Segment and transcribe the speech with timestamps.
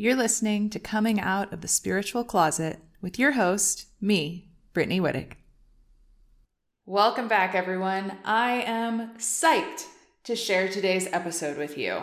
[0.00, 5.32] You're listening to Coming Out of the Spiritual Closet with your host, me, Brittany Wittig.
[6.86, 8.16] Welcome back, everyone.
[8.24, 9.84] I am psyched
[10.24, 12.00] to share today's episode with you.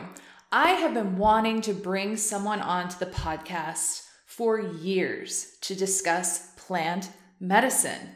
[0.51, 7.09] I have been wanting to bring someone onto the podcast for years to discuss plant
[7.39, 8.11] medicine,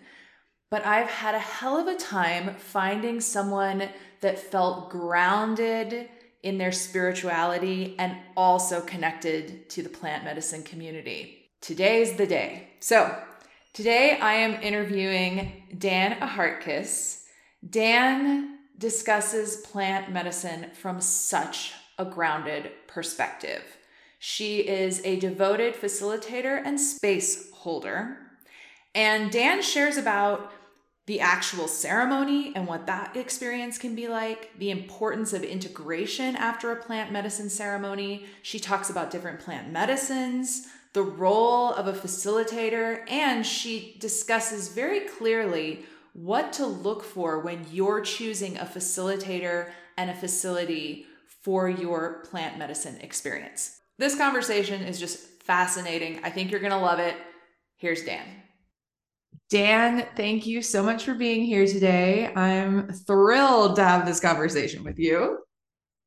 [0.69, 3.89] but I've had a hell of a time finding someone
[4.19, 6.07] that felt grounded
[6.43, 11.49] in their spirituality and also connected to the plant medicine community.
[11.61, 12.69] Today's the day.
[12.79, 13.15] So,
[13.73, 17.25] today I am interviewing Dan Arhakos.
[17.69, 23.61] Dan discusses plant medicine from such a grounded perspective.
[24.17, 28.17] She is a devoted facilitator and space holder.
[28.95, 30.51] And Dan shares about
[31.11, 36.71] the actual ceremony and what that experience can be like, the importance of integration after
[36.71, 38.25] a plant medicine ceremony.
[38.43, 45.01] She talks about different plant medicines, the role of a facilitator, and she discusses very
[45.01, 51.07] clearly what to look for when you're choosing a facilitator and a facility
[51.41, 53.81] for your plant medicine experience.
[53.97, 56.21] This conversation is just fascinating.
[56.23, 57.17] I think you're to love it.
[57.75, 58.40] Here's Dan.
[59.51, 62.33] Dan, thank you so much for being here today.
[62.33, 65.39] I'm thrilled to have this conversation with you.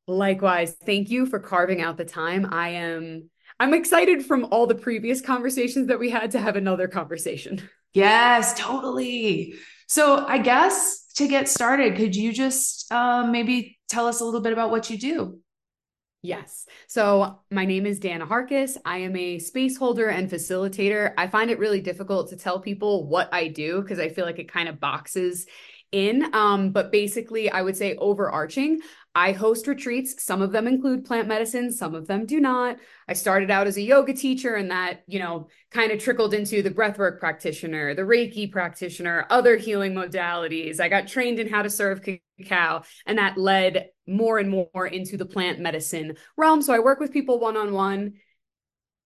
[0.07, 2.47] Likewise, thank you for carving out the time.
[2.51, 3.29] I am
[3.59, 7.61] I'm excited from all the previous conversations that we had to have another conversation.
[7.93, 9.53] Yes, totally.
[9.87, 14.41] So, I guess to get started, could you just um, maybe tell us a little
[14.41, 15.39] bit about what you do?
[16.25, 16.65] Yes.
[16.87, 18.77] So my name is Dan Arhakos.
[18.83, 21.13] I am a space holder and facilitator.
[21.17, 24.39] I find it really difficult to tell people what I do because I feel like
[24.39, 25.45] it kind of boxes
[25.91, 26.33] in.
[26.33, 28.79] Um, but basically, I would say overarching,
[29.15, 30.21] I host retreats.
[30.21, 32.77] Some of them include plant medicine, some of them do not.
[33.07, 36.61] I started out as a yoga teacher, and that, you know, kind of trickled into
[36.61, 40.81] the breathwork practitioner, the Reiki practitioner, other healing modalities.
[40.81, 42.01] I got trained in how to serve
[42.37, 46.61] cacao, and that led more and more into the plant medicine realm.
[46.61, 48.15] So I work with people one on one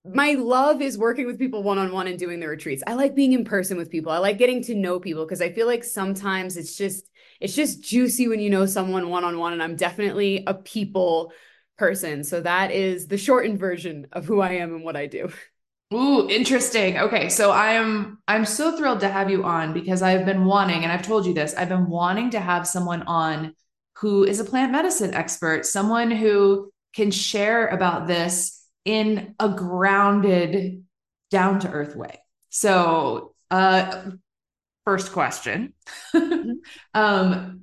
[0.06, 2.82] my love is working with people one on one and doing the retreats.
[2.88, 4.12] I like being in person with people.
[4.12, 7.10] I like getting to know people because I feel like sometimes it's just
[7.40, 11.32] it's just juicy when you know someone one on one and I'm definitely a people
[11.78, 12.24] person.
[12.24, 15.32] So that is the shortened version of who I am and what I do.
[15.92, 17.00] Ooh, interesting.
[17.00, 20.92] Okay, so I'm I'm so thrilled to have you on because I've been wanting and
[20.92, 21.56] I've told you this.
[21.56, 23.56] I've been wanting to have someone on
[23.98, 30.84] who is a plant medicine expert, someone who can share about this in a grounded,
[31.32, 32.20] down to earth way.
[32.50, 34.12] So, uh,
[34.90, 35.72] first question.
[36.96, 37.62] um,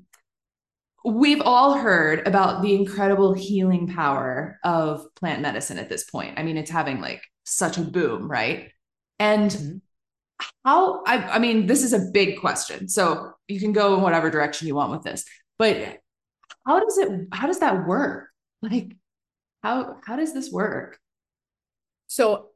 [1.05, 6.39] we've all heard about the incredible healing power of plant medicine at this point.
[6.39, 8.71] I mean, it's having like such a boom, right?
[9.19, 9.77] And mm-hmm.
[10.65, 12.89] how, I, I mean, this is a big question.
[12.89, 15.25] So you can go in whatever direction you want with this,
[15.59, 15.99] but
[16.65, 18.29] how does it, how does that work?
[18.63, 18.93] Like,
[19.65, 21.01] how, how does this work?
[22.07, 22.51] So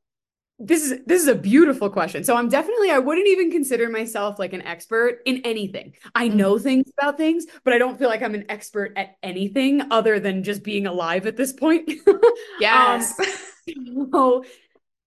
[0.63, 2.23] this is this is a beautiful question.
[2.23, 5.95] So I'm definitely I wouldn't even consider myself like an expert in anything.
[6.15, 6.35] I mm.
[6.35, 10.21] know things about things, but I don't feel like I'm an expert at anything other
[10.21, 11.91] than just being alive at this point.
[12.61, 13.19] yes.
[13.19, 14.45] um, so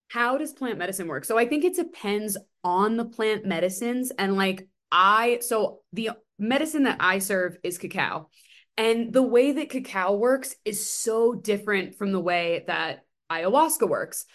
[0.08, 1.24] how does plant medicine work?
[1.24, 6.84] So I think it depends on the plant medicines and like I so the medicine
[6.84, 8.30] that I serve is cacao.
[8.76, 14.26] And the way that cacao works is so different from the way that ayahuasca works.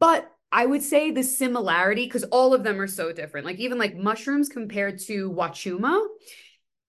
[0.00, 3.46] But I would say the similarity, because all of them are so different.
[3.46, 6.06] Like even like mushrooms compared to wachuma,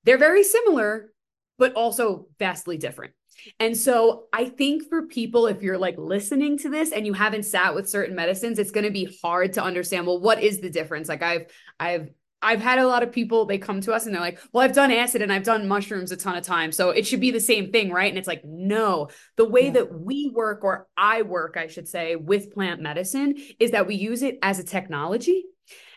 [0.03, 1.11] they're very similar,
[1.57, 3.13] but also vastly different.
[3.59, 7.43] And so I think for people, if you're like listening to this and you haven't
[7.43, 10.07] sat with certain medicines, it's going to be hard to understand.
[10.07, 11.07] Well, what is the difference?
[11.07, 11.47] Like I've
[11.79, 12.09] I've
[12.41, 14.75] I've had a lot of people, they come to us and they're like, well, I've
[14.75, 16.77] done acid and I've done mushrooms a ton of times.
[16.77, 18.09] So it should be the same thing, right?
[18.09, 19.71] And it's like, no, the way yeah.
[19.71, 23.95] that we work, or I work, I should say, with plant medicine is that we
[23.95, 25.45] use it as a technology.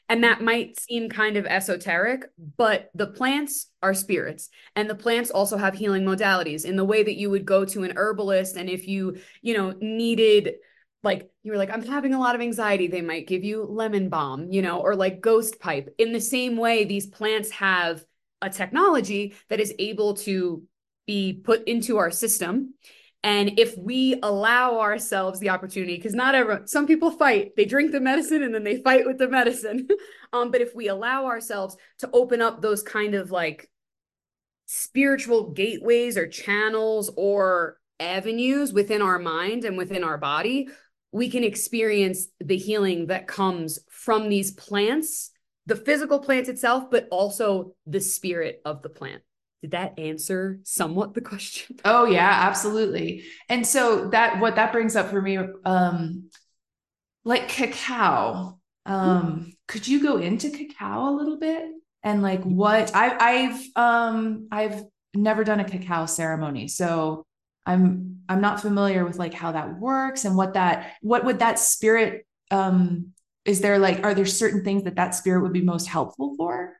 [0.09, 2.25] And that might seem kind of esoteric,
[2.57, 4.49] but the plants are spirits.
[4.75, 7.85] And the plants also have healing modalities in the way that you would go to
[7.85, 8.57] an herbalist.
[8.57, 10.55] And if you, you know, needed
[11.03, 12.87] like you were like i'm having a lot of anxiety.
[12.87, 15.95] They might give you lemon balm you know or like ghost pipe.
[15.99, 18.05] In the same way these plants have
[18.43, 20.63] a technology that is able to
[21.07, 22.75] be put into our system.
[23.23, 27.53] And if we allow ourselves the opportunity because not everyone some people fight.
[27.57, 29.89] They drink the medicine and then they fight with the medicine.
[30.33, 33.69] Um but if we allow ourselves to open up those kind of like
[34.67, 40.69] spiritual gateways or channels or avenues within our mind and within our body
[41.13, 45.31] we can experience the healing that comes from these plants,
[45.67, 49.23] the physical plant itself, but also the spirit of the plant.
[49.63, 51.77] Did that answer somewhat the question?
[51.85, 53.25] Oh yeah, absolutely.
[53.49, 56.31] And so that what that brings up for me um
[57.25, 58.59] like cacao.
[58.87, 59.51] Um mm-hmm.
[59.69, 61.65] could you go into cacao a little bit
[62.03, 64.83] and like what I I've um I've
[65.15, 66.69] never done a cacao ceremony.
[66.69, 67.27] So
[67.67, 71.59] I'm I'm not familiar with like how that works and what that what would that
[71.59, 73.13] spirit um
[73.45, 76.77] is there like are there certain things that that spirit would be most helpful for?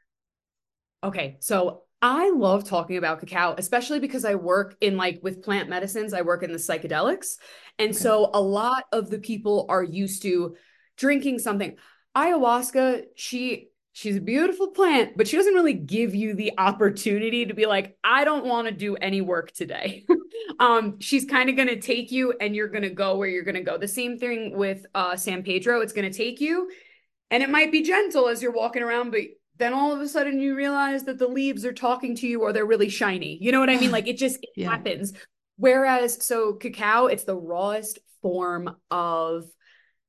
[1.03, 5.69] Okay, so I love talking about cacao, especially because I work in like with plant
[5.69, 7.37] medicines, I work in the psychedelics.
[7.79, 7.99] And okay.
[7.99, 10.57] so a lot of the people are used to
[10.97, 11.77] drinking something.
[12.17, 17.55] Ayahuasca, she she's a beautiful plant, but she doesn't really give you the opportunity to
[17.55, 20.05] be like, I don't want to do any work today.
[20.59, 23.45] um, she's kind of going to take you and you're going to go where you're
[23.45, 23.79] going to go.
[23.79, 25.81] The same thing with uh, San Pedro.
[25.81, 26.71] It's going to take you
[27.31, 29.23] and it might be gentle as you're walking around, but
[29.57, 32.53] then all of a sudden you realize that the leaves are talking to you or
[32.53, 33.39] they're really shiny.
[33.41, 33.91] You know what I mean?
[33.91, 34.71] Like it just it yeah.
[34.71, 35.13] happens.
[35.57, 39.45] Whereas, so cacao, it's the rawest form of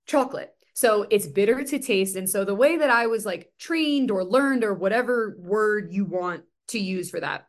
[0.06, 0.54] chocolate.
[0.74, 2.16] So it's bitter to taste.
[2.16, 6.06] And so the way that I was like trained or learned or whatever word you
[6.06, 7.48] want to use for that,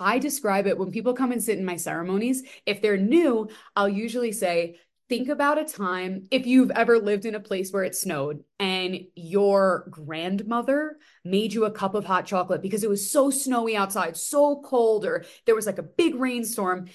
[0.00, 2.42] I describe it when people come and sit in my ceremonies.
[2.66, 4.78] If they're new, I'll usually say,
[5.10, 9.00] think about a time if you've ever lived in a place where it snowed and
[9.16, 14.16] your grandmother made you a cup of hot chocolate because it was so snowy outside,
[14.16, 16.86] so cold, or there was like a big rainstorm.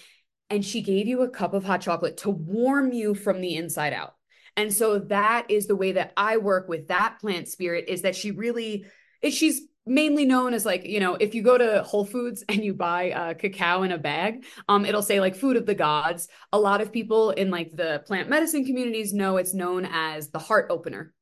[0.50, 3.94] And she gave you a cup of hot chocolate to warm you from the inside
[3.94, 4.16] out.
[4.56, 8.16] And so that is the way that I work with that plant spirit is that
[8.16, 8.86] she really
[9.22, 12.64] is she's mainly known as like you know if you go to whole foods and
[12.64, 16.28] you buy uh, cacao in a bag um it'll say like food of the gods.
[16.52, 20.40] A lot of people in like the plant medicine communities know it's known as the
[20.40, 21.14] heart opener.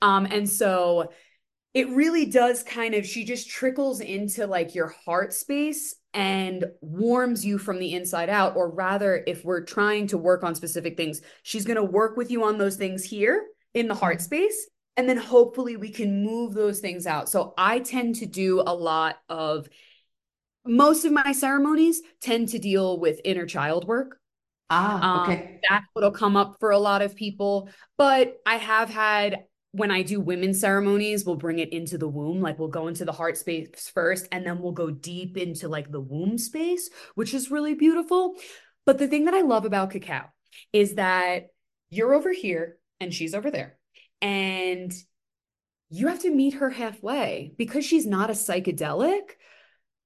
[0.00, 1.10] Um and so
[1.74, 7.44] it really does kind of she just trickles into like your heart space and warms
[7.46, 8.54] you from the inside out.
[8.56, 12.30] Or rather if we're trying to work on specific things she's going to work with
[12.30, 14.24] you on those things here in the heart mm-hmm.
[14.24, 17.28] space and then hopefully we can move those things out.
[17.28, 19.68] So I tend to do a lot of
[20.64, 24.18] most of my ceremonies tend to deal with inner child work.
[24.70, 25.32] Ah, okay.
[25.32, 27.68] Um, that's what'll come up for a lot of people.
[27.98, 32.40] But I have had when I do women's ceremonies, we'll bring it into the womb.
[32.40, 35.90] Like we'll go into the heart space first, and then we'll go deep into like
[35.90, 38.34] the womb space, which is really beautiful.
[38.84, 40.26] But the thing that I love about cacao
[40.72, 41.48] is that
[41.90, 43.78] you're over here and she's over there
[44.22, 44.92] and
[45.90, 49.32] you have to meet her halfway because she's not a psychedelic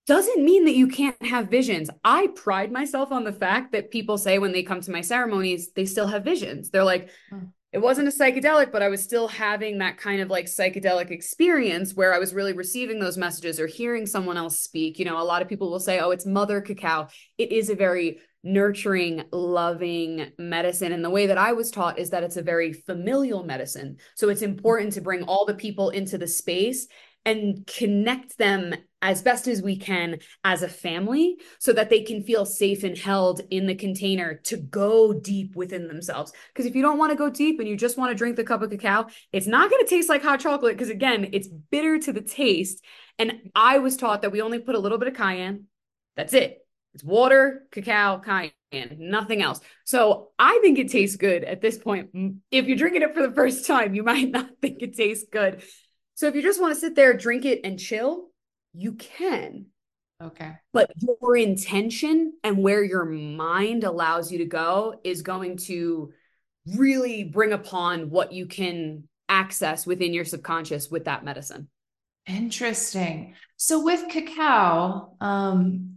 [0.07, 1.91] doesn't mean that you can't have visions.
[2.05, 5.73] I pride myself on the fact that people say when they come to my ceremonies,
[5.73, 6.71] they still have visions.
[6.71, 7.47] They're like, hmm.
[7.73, 11.95] it wasn't a psychedelic, but I was still having that kind of like psychedelic experience
[11.95, 15.01] where I was really receiving those messages or hearing someone else speak.
[15.01, 17.09] You know, a lot of people will say, oh, it's mother cacao.
[17.37, 20.93] It is a very nurturing, loving medicine.
[20.93, 23.97] And the way that I was taught is that it's a very familial medicine.
[24.15, 26.87] So it's important to bring all the people into the space
[27.25, 28.73] and connect them
[29.03, 32.97] as best as we can as a family so that they can feel safe and
[32.97, 36.33] held in the container to go deep within themselves.
[36.53, 38.45] Because if you don't want to go deep and you just want to drink the
[38.45, 41.99] cup of cacao, it's not going to taste like hot chocolate because, again, it's bitter
[41.99, 42.85] to the taste.
[43.19, 45.65] And I was taught that we only put a little bit of cayenne.
[46.17, 46.66] That's it.
[46.97, 49.61] It's water, cacao, cayenne, nothing else.
[49.85, 52.09] So I think it tastes good at this point.
[52.51, 55.63] If you're drinking it for the first time, you might not think it tastes good.
[56.15, 58.31] So if you just want to sit there, drink it, and chill,
[58.73, 59.67] you can.
[60.23, 60.53] Okay.
[60.73, 66.15] But your intention and where your mind allows you to go is going to
[66.77, 71.69] really bring upon what you can access within your subconscious with that medicine.
[72.27, 73.35] Interesting.
[73.59, 75.96] So with cacao, um,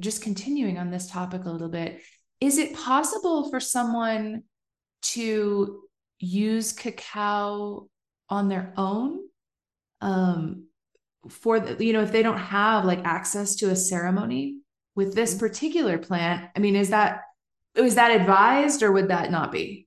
[0.00, 2.00] just continuing on this topic a little bit,
[2.40, 4.42] is it possible for someone
[5.02, 5.82] to
[6.18, 7.88] use cacao
[8.28, 9.20] on their own?
[10.00, 10.66] Um,
[11.28, 14.58] for the, you know, if they don't have like access to a ceremony
[14.94, 15.40] with this mm-hmm.
[15.40, 17.22] particular plant, I mean, is that
[17.74, 19.85] is that advised or would that not be?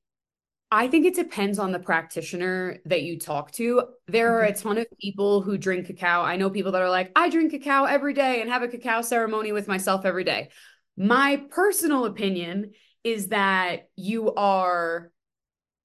[0.71, 3.83] I think it depends on the practitioner that you talk to.
[4.07, 4.67] There are a mm-hmm.
[4.67, 6.21] ton of people who drink cacao.
[6.21, 9.01] I know people that are like, I drink cacao every day and have a cacao
[9.01, 10.49] ceremony with myself every day.
[10.95, 12.71] My personal opinion
[13.03, 15.11] is that you are.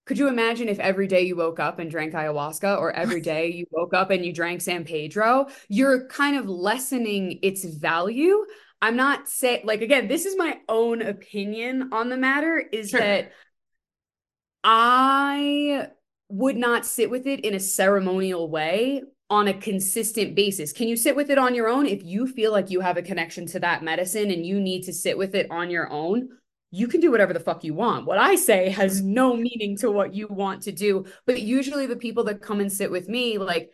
[0.06, 3.52] Could you imagine if every day you woke up and drank ayahuasca, or every day
[3.52, 5.46] you woke up and you drank San Pedro?
[5.68, 8.44] You're kind of lessening its value.
[8.82, 13.00] I'm not saying, like, again, this is my own opinion on the matter is sure.
[13.00, 13.32] that
[14.64, 15.88] I
[16.30, 20.72] would not sit with it in a ceremonial way on a consistent basis.
[20.72, 21.86] Can you sit with it on your own?
[21.86, 24.92] If you feel like you have a connection to that medicine and you need to
[24.92, 26.30] sit with it on your own,
[26.70, 28.06] you can do whatever the fuck you want.
[28.06, 31.04] What I say has no meaning to what you want to do.
[31.26, 33.70] But usually the people that come and sit with me, like,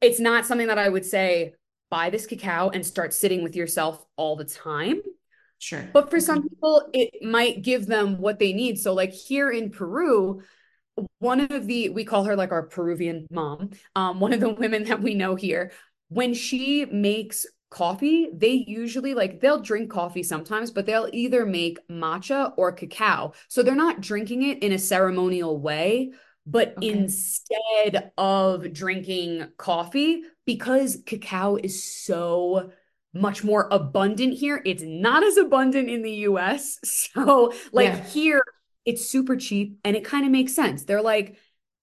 [0.00, 1.54] it's not something that I would say,
[1.90, 5.00] buy this cacao and start sitting with yourself all the time.
[5.64, 5.88] Sure.
[5.94, 8.78] But for some people, it might give them what they need.
[8.78, 10.42] So, like here in Peru,
[11.20, 14.84] one of the we call her like our Peruvian mom, um, one of the women
[14.84, 15.72] that we know here,
[16.08, 21.78] when she makes coffee, they usually like they'll drink coffee sometimes, but they'll either make
[21.88, 23.32] matcha or cacao.
[23.48, 26.12] So they're not drinking it in a ceremonial way,
[26.44, 26.88] but okay.
[26.90, 32.70] instead of drinking coffee, because cacao is so
[33.14, 36.78] much more abundant here, it's not as abundant in the US.
[37.14, 38.04] So, like yeah.
[38.04, 38.42] here,
[38.84, 40.84] it's super cheap and it kind of makes sense.
[40.84, 41.36] They're like,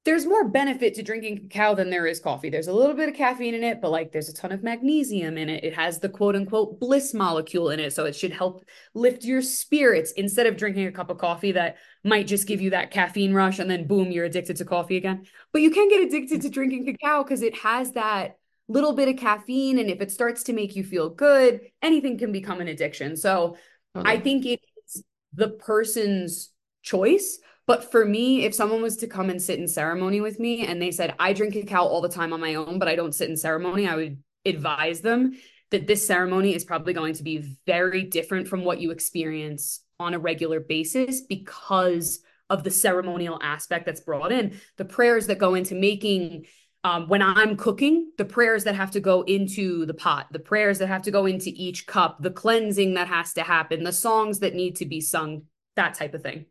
[0.04, 2.50] there's more benefit to drinking cacao than there is coffee.
[2.50, 5.38] There's a little bit of caffeine in it, but like there's a ton of magnesium
[5.38, 5.64] in it.
[5.64, 7.94] It has the quote unquote bliss molecule in it.
[7.94, 11.78] So it should help lift your spirits instead of drinking a cup of coffee that
[12.04, 15.28] might just give you that caffeine rush and then boom, you're addicted to coffee again.
[15.54, 18.38] But you can get addicted to drinking cacao because it has that
[18.72, 19.80] little bit of caffeine.
[19.80, 23.16] And if it starts to make you feel good, anything can become an addiction.
[23.18, 23.58] So
[23.96, 24.10] okay.
[24.10, 26.52] I think it is the person's
[26.82, 30.66] choice but for me, if someone was to come and sit in ceremony with me
[30.66, 33.16] and they said, I drink cacao all the time on my own, but I don't
[33.16, 35.34] sit in ceremony, I would advise them
[35.70, 40.14] that this ceremony is probably going to be very different from what you experience on
[40.14, 44.60] a regular basis because of the ceremonial aspect that's brought in.
[44.78, 46.48] The prayers that go into making
[46.84, 50.80] um, when I'm cooking, the prayers that have to go into the pot, the prayers
[50.80, 54.40] that have to go into each cup, the cleansing that has to happen, the songs
[54.40, 55.44] that need to be sung,
[55.76, 56.46] that type of thing.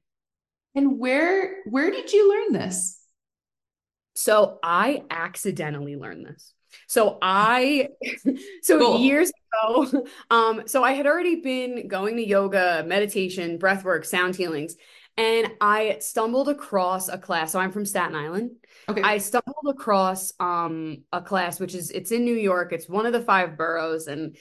[0.74, 3.00] And where where did you learn this?
[4.14, 6.54] So I accidentally learned this.
[6.86, 7.88] So I
[8.62, 9.00] so cool.
[9.00, 9.32] years
[9.64, 14.76] ago, um, so I had already been going to yoga, meditation, breath work, sound healings,
[15.16, 17.52] and I stumbled across a class.
[17.52, 18.52] So I'm from Staten Island.
[18.88, 19.02] Okay.
[19.02, 22.72] I stumbled across um a class which is it's in New York.
[22.72, 24.36] It's one of the five boroughs, and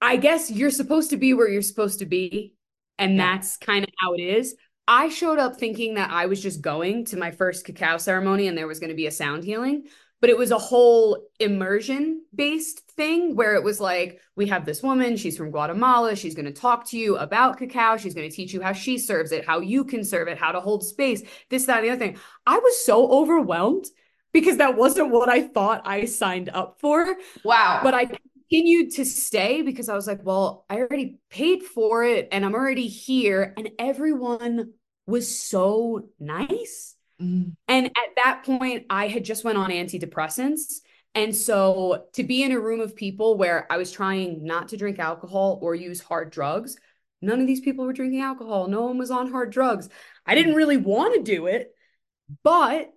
[0.00, 2.54] I guess you're supposed to be where you're supposed to be.
[2.98, 3.32] And yeah.
[3.32, 4.54] that's kind of how it is.
[4.86, 8.58] I showed up thinking that I was just going to my first cacao ceremony and
[8.58, 9.84] there was going to be a sound healing,
[10.20, 14.82] but it was a whole immersion based thing where it was like, we have this
[14.82, 18.34] woman, she's from Guatemala, she's going to talk to you about cacao, she's going to
[18.34, 21.22] teach you how she serves it, how you can serve it, how to hold space,
[21.48, 22.18] this, that, and the other thing.
[22.46, 23.86] I was so overwhelmed
[24.32, 27.16] because that wasn't what I thought I signed up for.
[27.44, 27.80] Wow.
[27.82, 28.06] But I
[28.50, 32.54] continued to stay because I was like, well, I already paid for it and I'm
[32.54, 33.54] already here.
[33.56, 34.72] And everyone
[35.06, 36.89] was so nice.
[37.20, 37.54] Mm.
[37.68, 40.80] And at that point, I had just went on antidepressants.
[41.14, 44.76] And so to be in a room of people where I was trying not to
[44.76, 46.76] drink alcohol or use hard drugs,
[47.20, 48.68] none of these people were drinking alcohol.
[48.68, 49.88] No one was on hard drugs.
[50.24, 51.74] I didn't really want to do it,
[52.44, 52.90] but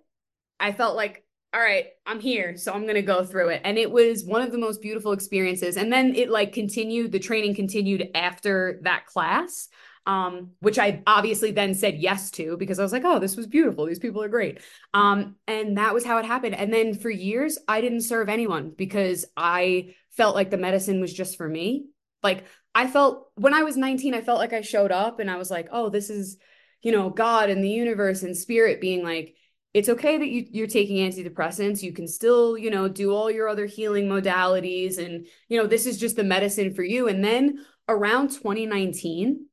[0.60, 2.56] I felt like, all right, I'm here.
[2.56, 3.62] So I'm going to go through it.
[3.64, 5.76] And it was one of the most beautiful experiences.
[5.76, 9.68] And then it like continued, the training continued after that class
[10.06, 13.46] um, which I obviously then said yes to because I was like, oh, this was
[13.46, 13.86] beautiful.
[13.86, 14.60] These people are great.
[14.92, 16.54] Um, and that was how it happened.
[16.54, 21.12] And then for years, I didn't serve anyone because I felt like the medicine was
[21.12, 21.86] just for me.
[22.22, 22.44] Like
[22.74, 25.50] I felt when I was 19, I felt like I showed up and I was
[25.50, 26.36] like, oh, this is,
[26.82, 29.34] you know, God and the universe and spirit being like,
[29.72, 31.82] it's okay that you, you're taking antidepressants.
[31.82, 34.98] You can still, you know, do all your other healing modalities.
[34.98, 37.08] And, you know, this is just the medicine for you.
[37.08, 39.46] And then around 2019,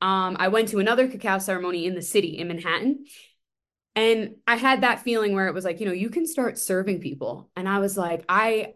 [0.00, 3.04] um, I went to another cacao ceremony in the city in Manhattan.
[3.96, 7.00] And I had that feeling where it was like, you know, you can start serving
[7.00, 7.50] people.
[7.54, 8.74] And I was like, I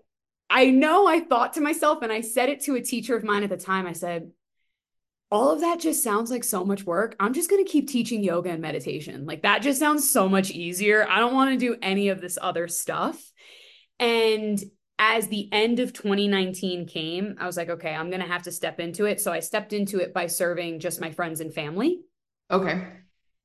[0.50, 3.42] I know I thought to myself, and I said it to a teacher of mine
[3.42, 3.86] at the time.
[3.86, 4.30] I said,
[5.30, 7.14] all of that just sounds like so much work.
[7.20, 9.26] I'm just going to keep teaching yoga and meditation.
[9.26, 11.06] Like that just sounds so much easier.
[11.06, 13.20] I don't want to do any of this other stuff.
[13.98, 14.62] And
[14.98, 18.52] as the end of 2019 came, I was like, okay, I'm going to have to
[18.52, 19.20] step into it.
[19.20, 22.00] So I stepped into it by serving just my friends and family.
[22.50, 22.84] Okay.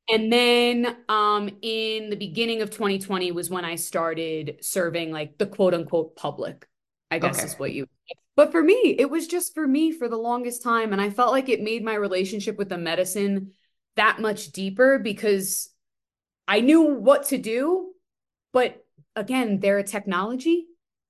[0.10, 5.46] And then um in the beginning of 2020 was when I started serving like the
[5.46, 6.68] quote unquote public.
[7.10, 7.46] I guess okay.
[7.46, 7.88] is what you
[8.36, 11.32] But for me, it was just for me for the longest time and I felt
[11.32, 13.52] like it made my relationship with the medicine
[13.96, 15.70] that much deeper because
[16.48, 17.94] I knew what to do,
[18.52, 18.84] but
[19.16, 20.66] again, they're a technology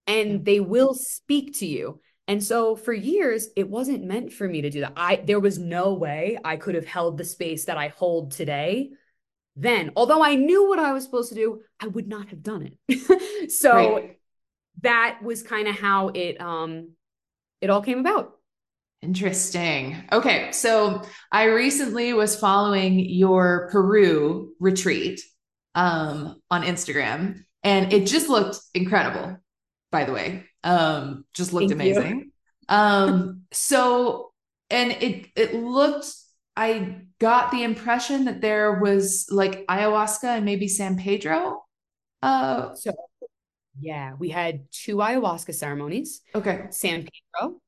[0.08, 2.00] and they will speak to you.
[2.28, 4.94] And so for years, it wasn't meant for me to do that.
[4.96, 8.92] I there was no way I could have held the space that I hold today
[9.56, 9.92] then.
[9.96, 13.52] Although I knew what I was supposed to do, I would not have done it.
[13.52, 14.20] so right.
[14.82, 16.92] that was kind of how it um
[17.60, 18.36] it all came about.
[19.02, 20.02] Interesting.
[20.14, 25.20] Okay, so I recently was following your Peru retreat
[25.76, 29.38] um on Instagram and it just looked incredible
[29.94, 30.44] by the way.
[30.66, 32.32] Um just looked Thank amazing.
[32.68, 34.34] um so
[34.70, 36.08] and it it looked
[36.56, 41.64] I got the impression that there was like ayahuasca and maybe San Pedro.
[42.22, 42.92] Uh, so
[43.80, 46.22] yeah, we had two ayahuasca ceremonies.
[46.36, 46.68] Okay.
[46.70, 47.60] San Pedro,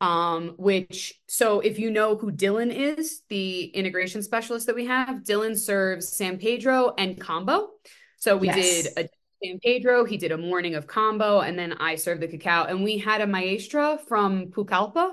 [0.00, 5.22] um, which so if you know who Dylan is, the integration specialist that we have,
[5.22, 7.68] Dylan serves San Pedro and Kambo.
[8.18, 8.84] So we yes.
[8.84, 9.08] did a
[9.44, 12.64] San Pedro, he did a morning of kambo, and then I served the cacao.
[12.64, 15.10] And we had a maestra from Pucallpa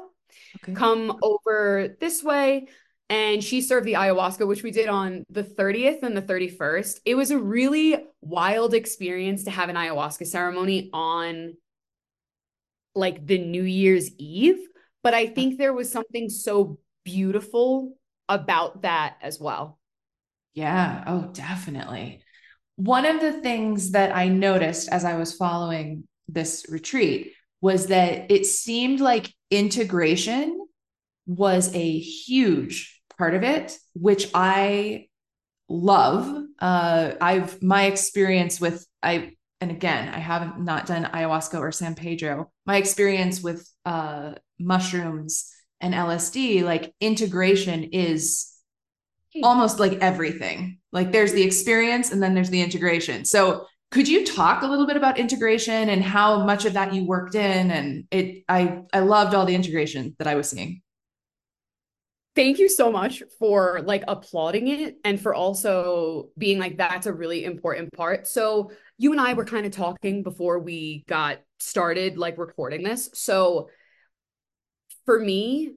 [0.63, 0.73] okay.
[0.73, 2.67] come over this way
[3.11, 7.01] and she served the ayahuasca, which we did on the 30th and the 31st.
[7.03, 11.57] It was a really wild experience to have an ayahuasca ceremony on
[12.95, 14.65] like the New Year's Eve.
[15.03, 17.97] But I think there was something so beautiful
[18.29, 19.77] about that as well.
[20.53, 21.03] Yeah.
[21.05, 22.20] Oh, definitely.
[22.81, 28.31] One of the things that I noticed as I was following this retreat was that
[28.31, 30.65] it seemed like integration
[31.27, 35.09] was a huge part of it, which I
[35.69, 36.43] love.
[36.57, 41.93] Uh, I've my experience with I and again I haven't not done ayahuasca or San
[41.93, 42.51] Pedro.
[42.65, 48.50] My experience with uh, mushrooms and LSD, like integration, is
[49.43, 50.79] almost like everything.
[50.91, 53.25] Like there's the experience and then there's the integration.
[53.25, 57.05] So could you talk a little bit about integration and how much of that you
[57.05, 57.71] worked in?
[57.71, 60.81] And it i i loved all the integration that i was seeing.
[62.33, 67.13] Thank you so much for like applauding it and for also being like that's a
[67.13, 68.27] really important part.
[68.27, 73.09] So you and i were kind of talking before we got started like recording this.
[73.13, 73.69] So
[75.05, 75.71] for me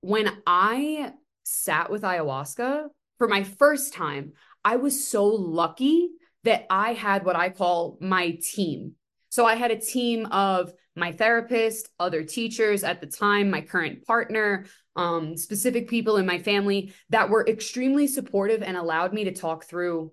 [0.00, 1.12] when i
[1.46, 2.86] sat with ayahuasca
[3.18, 4.32] for my first time
[4.64, 6.08] i was so lucky
[6.44, 8.94] that i had what i call my team
[9.36, 14.06] so I had a team of my therapist, other teachers at the time, my current
[14.06, 14.64] partner,
[14.96, 19.66] um, specific people in my family that were extremely supportive and allowed me to talk
[19.66, 20.12] through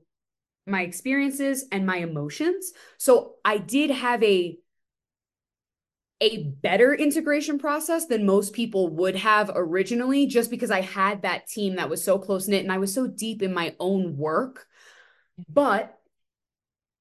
[0.68, 2.74] my experiences and my emotions.
[2.98, 4.58] So I did have a
[6.24, 11.48] a better integration process than most people would have originally just because I had that
[11.48, 14.66] team that was so close knit and I was so deep in my own work.
[15.50, 16.00] But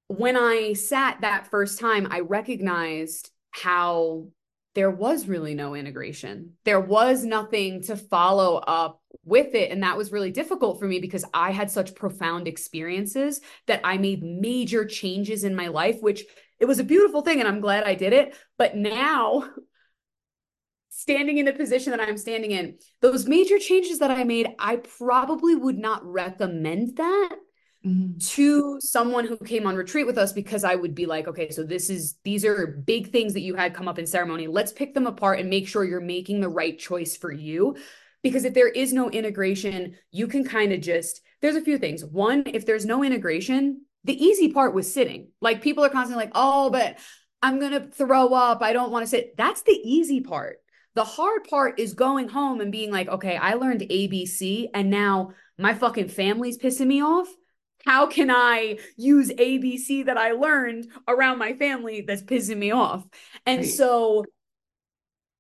[0.08, 4.26] when I sat that first time, I recognized how
[4.74, 6.52] there was really no integration.
[6.64, 9.70] There was nothing to follow up with it.
[9.70, 13.98] And that was really difficult for me because I had such profound experiences that I
[13.98, 16.24] made major changes in my life, which
[16.58, 17.38] it was a beautiful thing.
[17.38, 18.34] And I'm glad I did it.
[18.56, 19.48] But now,
[20.88, 24.76] standing in the position that I'm standing in, those major changes that I made, I
[24.76, 27.36] probably would not recommend that
[27.84, 28.18] mm-hmm.
[28.18, 31.62] to someone who came on retreat with us because I would be like, okay, so
[31.62, 34.46] this is these are big things that you had come up in ceremony.
[34.46, 37.76] Let's pick them apart and make sure you're making the right choice for you.
[38.22, 42.04] Because if there is no integration, you can kind of just, there's a few things.
[42.04, 45.28] One, if there's no integration, the easy part was sitting.
[45.40, 46.98] Like people are constantly like, oh, but
[47.42, 48.62] I'm going to throw up.
[48.62, 49.36] I don't want to sit.
[49.36, 50.58] That's the easy part.
[50.94, 55.32] The hard part is going home and being like, okay, I learned ABC and now
[55.58, 57.28] my fucking family's pissing me off
[57.84, 63.04] how can I use ABC that I learned around my family that's pissing me off?
[63.46, 63.68] And right.
[63.68, 64.24] so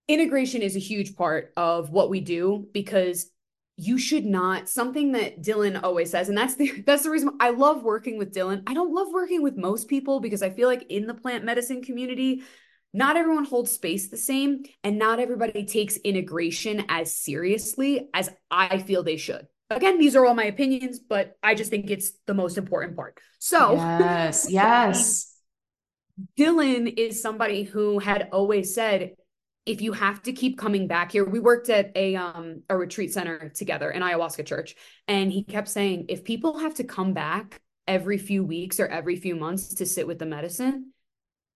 [0.08, 3.30] integration is a huge part of what we do because
[3.76, 7.50] you should not something that Dylan always says and that's the that's the reason I
[7.50, 8.62] love working with Dylan.
[8.66, 11.82] I don't love working with most people because I feel like in the plant medicine
[11.82, 12.42] community
[12.94, 18.78] not everyone holds space the same and not everybody takes integration as seriously as I
[18.78, 19.46] feel they should.
[19.76, 23.18] Again, these are all my opinions, but I just think it's the most important part.
[23.38, 25.28] So, yes, yes.
[26.38, 29.12] Dylan is somebody who had always said,
[29.64, 33.12] if you have to keep coming back here, we worked at a um a retreat
[33.12, 34.74] center together in ayahuasca church,
[35.06, 39.16] and he kept saying, if people have to come back every few weeks or every
[39.16, 40.92] few months to sit with the medicine,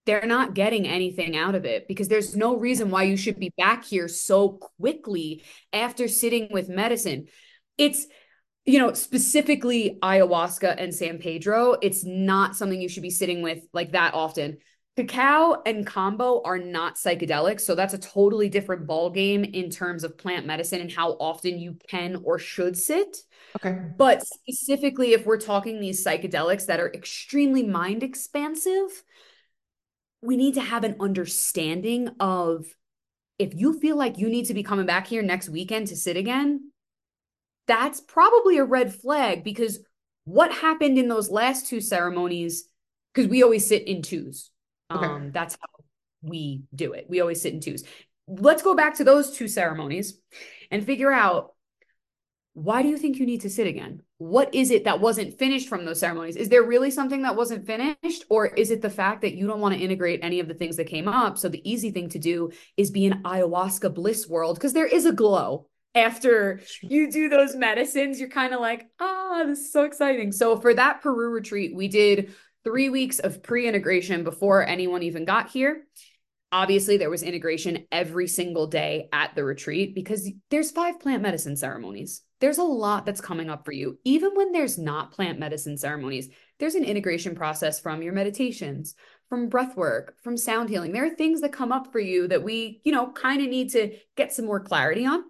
[0.07, 3.53] they're not getting anything out of it because there's no reason why you should be
[3.59, 7.27] back here so quickly after sitting with medicine
[7.79, 8.07] it's
[8.65, 13.61] you know specifically ayahuasca and san pedro it's not something you should be sitting with
[13.73, 14.59] like that often
[14.97, 20.05] Cacao and kambo are not psychedelics, so that's a totally different ball game in terms
[20.05, 23.19] of plant medicine and how often you can or should sit.
[23.57, 23.79] Okay.
[23.99, 29.05] But specifically, if we're talking these psychedelics that are extremely mind expansive,
[30.23, 32.65] we need to have an understanding of
[33.39, 36.17] if you feel like you need to be coming back here next weekend to sit
[36.17, 36.73] again,
[37.67, 39.81] that's probably a red flag because
[40.25, 42.69] what happened in those last two ceremonies,
[43.13, 44.51] because we always sit in twos
[44.91, 45.07] Okay.
[45.07, 45.85] Um, that's how
[46.23, 47.07] we do it.
[47.09, 47.85] We always sit in twos.
[48.29, 50.19] Let's go back to those two ceremonies
[50.71, 51.55] and figure out
[52.55, 54.01] why do you think you need to sit again?
[54.17, 56.37] What is it that wasn't finished from those ceremonies?
[56.37, 58.25] Is there really something that wasn't finished?
[58.31, 60.77] Or is it the fact that you don't want to integrate any of the things
[60.77, 61.37] that came up?
[61.37, 65.05] So the easy thing to do is be an ayahuasca bliss world because there is
[65.05, 68.21] a glow after you do those medicines.
[68.21, 70.31] You're kind of like, ah, this is so exciting.
[70.31, 75.25] So for that Peru retreat, we did three weeks of pre integration before anyone even
[75.25, 75.87] got here.
[76.53, 81.57] Obviously, there was integration every single day at the retreat because there's five plant medicine
[81.57, 82.23] ceremonies.
[82.41, 83.99] There's a lot that's coming up for you.
[84.05, 86.29] Even when there's not plant medicine ceremonies,
[86.59, 88.95] there's an integration process from your meditations,
[89.29, 90.93] from breath work, from sound healing.
[90.93, 93.71] There are things that come up for you that we, you know, kind of need
[93.73, 95.25] to get some more clarity on.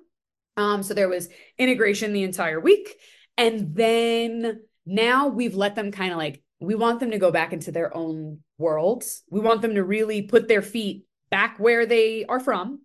[0.56, 2.96] Um, so there was integration the entire week.
[3.36, 7.52] And then now we've let them kind of like we want them to go back
[7.52, 9.22] into their own worlds.
[9.30, 12.80] We want them to really put their feet back where they are from.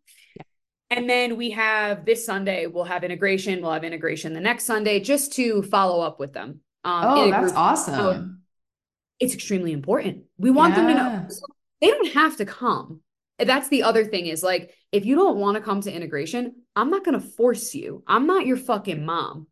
[0.90, 3.62] And then we have this Sunday, we'll have integration.
[3.62, 6.60] We'll have integration the next Sunday just to follow up with them.
[6.84, 7.96] Um, oh, that's awesome.
[7.96, 8.30] So
[9.22, 10.24] it's extremely important.
[10.38, 10.82] We want yeah.
[10.82, 11.28] them to know
[11.80, 13.00] they don't have to come.
[13.46, 16.90] That's the other thing is like, if you don't want to come to integration, I'm
[16.90, 18.04] not going to force you.
[18.08, 19.48] I'm not your fucking mom.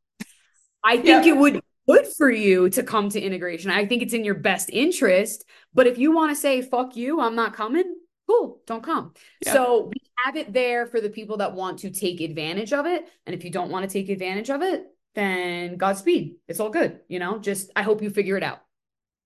[0.83, 1.33] I think yeah.
[1.33, 3.71] it would good for you to come to integration.
[3.71, 5.43] I think it's in your best interest.
[5.73, 7.95] But if you want to say, fuck you, I'm not coming,
[8.27, 9.13] cool, don't come.
[9.43, 9.53] Yeah.
[9.53, 13.05] So we have it there for the people that want to take advantage of it.
[13.25, 16.35] And if you don't want to take advantage of it, then Godspeed.
[16.47, 16.99] It's all good.
[17.07, 18.61] You know, just I hope you figure it out.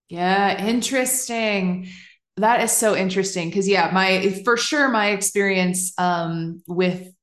[0.07, 1.89] Yeah, interesting.
[2.37, 3.49] That is so interesting.
[3.49, 7.13] Because yeah, my for sure my experience um with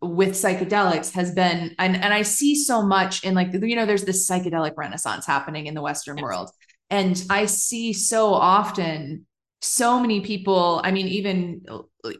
[0.00, 4.04] with psychedelics has been and, and i see so much in like you know there's
[4.04, 6.50] this psychedelic renaissance happening in the western world.
[6.90, 9.26] And i see so often
[9.60, 11.62] so many people i mean even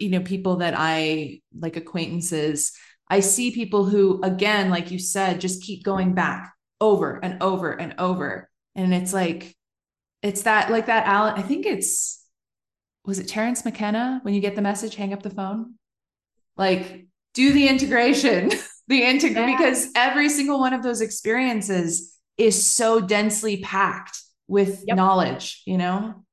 [0.00, 2.72] you know people that i like acquaintances
[3.08, 7.72] i see people who again like you said just keep going back over and over
[7.72, 8.48] and over.
[8.74, 9.56] And it's like
[10.22, 12.27] it's that like that alan i think it's
[13.08, 15.74] was it terence mckenna when you get the message hang up the phone
[16.58, 17.06] like
[17.38, 18.50] do the integration,
[18.88, 19.56] the integrate yeah.
[19.56, 24.96] because every single one of those experiences is so densely packed with yep.
[24.96, 26.24] knowledge, you know?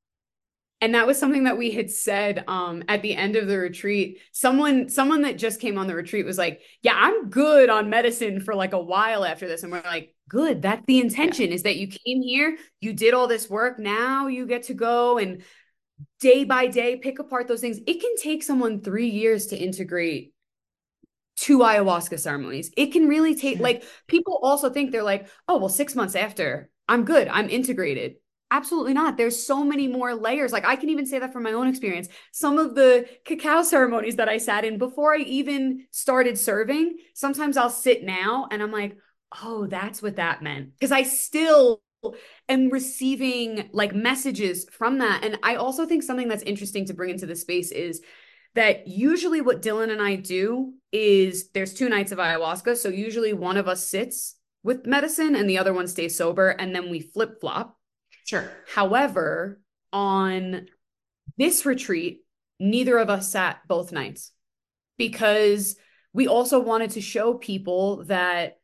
[0.81, 4.19] and that was something that we had said um, at the end of the retreat
[4.33, 8.41] someone someone that just came on the retreat was like yeah i'm good on medicine
[8.41, 11.55] for like a while after this and we're like good that's the intention yeah.
[11.55, 15.17] is that you came here you did all this work now you get to go
[15.17, 15.43] and
[16.19, 20.34] day by day pick apart those things it can take someone three years to integrate
[21.36, 22.71] two ayahuasca ceremonies.
[22.77, 26.69] It can really take, like, people also think they're like, oh, well, six months after,
[26.88, 28.15] I'm good, I'm integrated.
[28.51, 29.17] Absolutely not.
[29.17, 30.51] There's so many more layers.
[30.53, 32.08] Like, I can even say that from my own experience.
[32.31, 37.58] Some of the cacao ceremonies that I sat in before I even started serving, sometimes
[37.58, 38.97] I'll sit now and I'm like,
[39.43, 40.73] oh, that's what that meant.
[40.73, 41.81] Because I still
[42.47, 45.23] am receiving like messages from that.
[45.23, 48.01] And I also think something that's interesting to bring into the space is
[48.53, 52.77] that usually what Dylan and I do is there's two nights of ayahuasca.
[52.77, 56.73] So usually one of us sits with medicine and the other one stays sober, and
[56.73, 57.77] then we flip flop.
[58.25, 58.49] Sure.
[58.73, 59.61] However,
[59.93, 60.67] on
[61.37, 62.21] this retreat,
[62.59, 64.31] neither of us sat both nights
[64.97, 65.75] because
[66.13, 68.57] we also wanted to show people that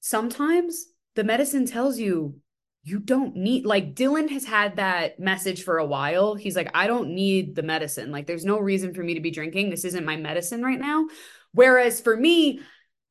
[0.00, 2.38] sometimes the medicine tells you
[2.86, 6.36] you don't need like Dylan has had that message for a while.
[6.36, 8.12] He's like, I don't need the medicine.
[8.12, 9.70] Like, there's no reason for me to be drinking.
[9.70, 11.08] This isn't my medicine right now.
[11.50, 12.60] Whereas for me,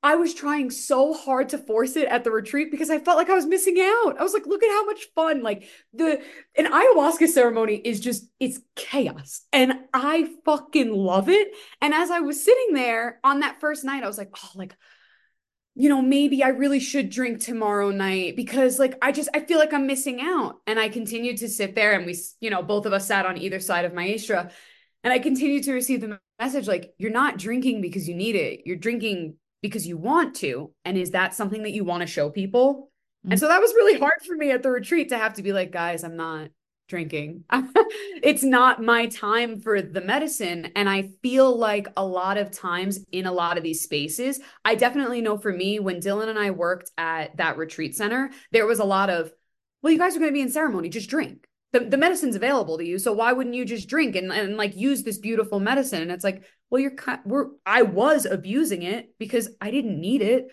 [0.02, 3.30] I was trying so hard to force it at the retreat because I felt like
[3.30, 4.16] I was missing out.
[4.18, 5.44] I was like, look at how much fun.
[5.44, 6.22] Like the
[6.56, 9.42] an ayahuasca ceremony is just it's chaos.
[9.52, 11.50] And I fucking love it.
[11.82, 14.78] And as I was sitting there on that first night, I was like, oh, like
[15.76, 19.60] you know, maybe I really should drink tomorrow night because like I just I feel
[19.60, 20.62] like I'm missing out.
[20.66, 23.38] And I continued to sit there and we, you know, both of us sat on
[23.38, 24.52] either side of Maestra.
[25.04, 28.62] And I continued to receive the message like, you're not drinking because you need it.
[28.66, 30.72] You're drinking because you want to.
[30.84, 32.90] And is that something that you want to show people?
[33.24, 33.32] Mm-hmm.
[33.32, 35.54] And so that was really hard for me at the retreat to have to be
[35.54, 36.50] like, guys, I'm not,
[36.88, 37.44] drinking.
[37.52, 40.72] it's not my time for the medicine.
[40.76, 44.76] And I feel like a lot of times in a lot of these spaces, I
[44.76, 48.80] definitely know for me, when Dylan and I worked at that retreat center, there was
[48.80, 49.32] a lot of,
[49.82, 51.48] well, you guys are going to be in ceremony, just drink.
[51.74, 53.00] The, the medicine's available to you.
[53.00, 56.02] So why wouldn't you just drink and, and like use this beautiful medicine?
[56.02, 56.96] And it's like, well, you're
[57.26, 60.48] we're I was abusing it because I didn't need it.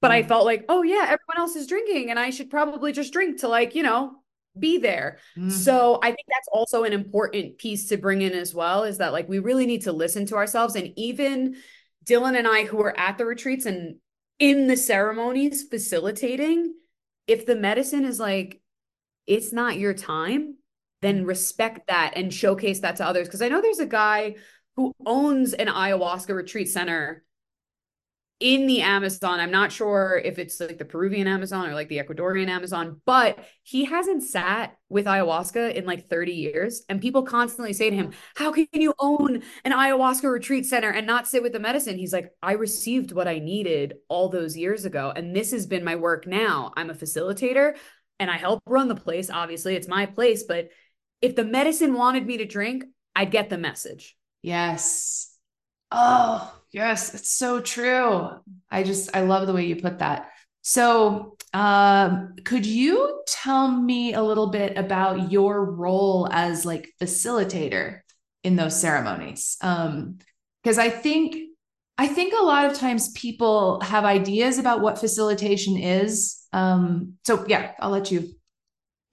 [0.00, 0.14] But mm.
[0.14, 3.40] I felt like, oh yeah, everyone else is drinking and I should probably just drink
[3.40, 4.12] to like, you know,
[4.60, 5.18] be there.
[5.36, 5.50] Mm-hmm.
[5.50, 9.12] So I think that's also an important piece to bring in as well is that
[9.12, 10.74] like we really need to listen to ourselves.
[10.74, 11.56] And even
[12.04, 13.96] Dylan and I, who are at the retreats and
[14.38, 16.74] in the ceremonies facilitating,
[17.26, 18.60] if the medicine is like,
[19.26, 20.56] it's not your time,
[21.02, 21.26] then mm-hmm.
[21.26, 23.28] respect that and showcase that to others.
[23.28, 24.36] Cause I know there's a guy
[24.76, 27.24] who owns an ayahuasca retreat center
[28.40, 29.40] in the Amazon.
[29.40, 33.38] I'm not sure if it's like the Peruvian Amazon or like the Ecuadorian Amazon, but
[33.64, 36.82] he hasn't sat with ayahuasca in like 30 years.
[36.88, 41.06] And people constantly say to him, How can you own an ayahuasca retreat center and
[41.06, 41.98] not sit with the medicine?
[41.98, 45.12] He's like, I received what I needed all those years ago.
[45.14, 46.72] And this has been my work now.
[46.76, 47.76] I'm a facilitator
[48.20, 49.30] and I help run the place.
[49.30, 50.44] Obviously, it's my place.
[50.44, 50.68] But
[51.20, 52.84] if the medicine wanted me to drink,
[53.16, 54.16] I'd get the message.
[54.42, 55.36] Yes.
[55.90, 58.30] Oh, yes, it's so true.
[58.70, 60.30] I just I love the way you put that.
[60.62, 68.00] So, um, could you tell me a little bit about your role as like facilitator
[68.44, 69.56] in those ceremonies?
[69.62, 70.18] Um,
[70.62, 71.36] because I think
[71.96, 76.44] I think a lot of times people have ideas about what facilitation is.
[76.52, 78.28] Um, so yeah, I'll let you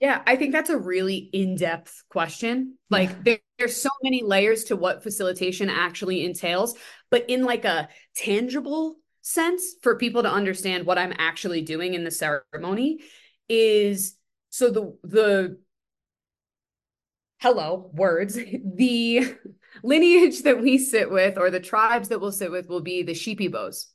[0.00, 2.76] yeah, I think that's a really in-depth question.
[2.90, 3.16] Like yeah.
[3.24, 6.74] there, there's so many layers to what facilitation actually entails,
[7.10, 12.04] but in like a tangible sense for people to understand what I'm actually doing in
[12.04, 13.00] the ceremony
[13.48, 14.16] is
[14.50, 15.58] so the the
[17.38, 18.34] hello words
[18.74, 19.36] the
[19.82, 23.12] lineage that we sit with or the tribes that we'll sit with will be the
[23.12, 23.86] Shipibos.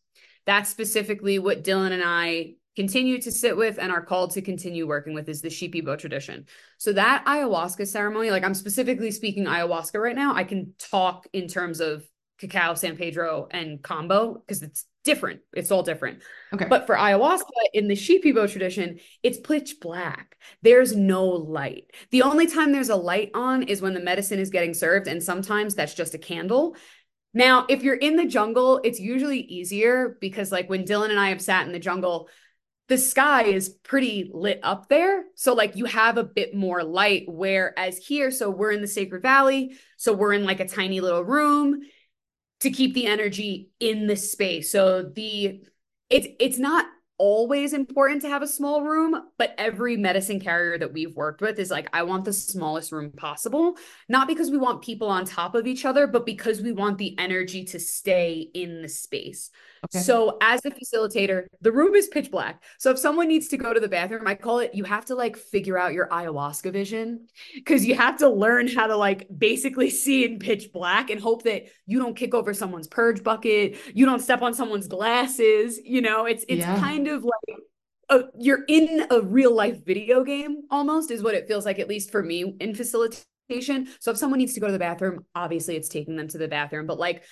[0.46, 4.88] That's specifically what Dylan and I continue to sit with and are called to continue
[4.88, 6.46] working with is the Shipibo tradition.
[6.78, 11.48] So that ayahuasca ceremony, like I'm specifically speaking ayahuasca right now, I can talk in
[11.48, 12.04] terms of
[12.42, 15.42] cacao, San Pedro, and kambo because it's different.
[15.54, 16.22] It's all different.
[16.54, 16.66] Okay.
[16.66, 20.38] But for ayahuasca in the Shipibo tradition, it's pitch black.
[20.62, 21.86] There's no light.
[22.12, 25.24] The only time there's a light on is when the medicine is getting served, and
[25.24, 26.76] sometimes that's just a candle.
[27.34, 31.30] Now, if you're in the jungle, it's usually easier because, like, when Dylan and I
[31.30, 32.28] have sat in the jungle,
[32.90, 35.24] the sky is pretty lit up there.
[35.36, 37.24] So, like, you have a bit more light.
[37.28, 39.78] Whereas here, so we're in the Sacred Valley.
[39.96, 41.80] So, we're in like a tiny little room
[42.62, 44.72] to keep the energy in the space.
[44.72, 45.64] So, the
[46.10, 46.86] it's it's not
[47.22, 51.60] always important to have a small room, but every medicine carrier that we've worked with
[51.60, 53.78] is like, I want the smallest room possible.
[54.10, 57.16] Not because we want people on top of each other, but because we want the
[57.20, 59.52] energy to stay in the space.
[59.86, 60.00] Okay.
[60.00, 62.64] So, as a facilitator, the room is pitch black.
[62.78, 65.16] So, if someone needs to go to the bathroom, I call it you have to
[65.16, 69.90] like figure out your ayahuasca vision because you have to learn how to like basically
[70.02, 74.06] see in pitch black and hope that you don't kick over someone's purge bucket, you
[74.06, 75.80] don't step on someone's glasses.
[75.84, 76.80] You know, it's it's yeah.
[76.80, 77.60] kind of like
[78.12, 81.88] a, you're in a real life video game almost, is what it feels like, at
[81.88, 83.88] least for me in facilitation.
[84.00, 86.48] So, if someone needs to go to the bathroom, obviously it's taking them to the
[86.48, 87.24] bathroom, but like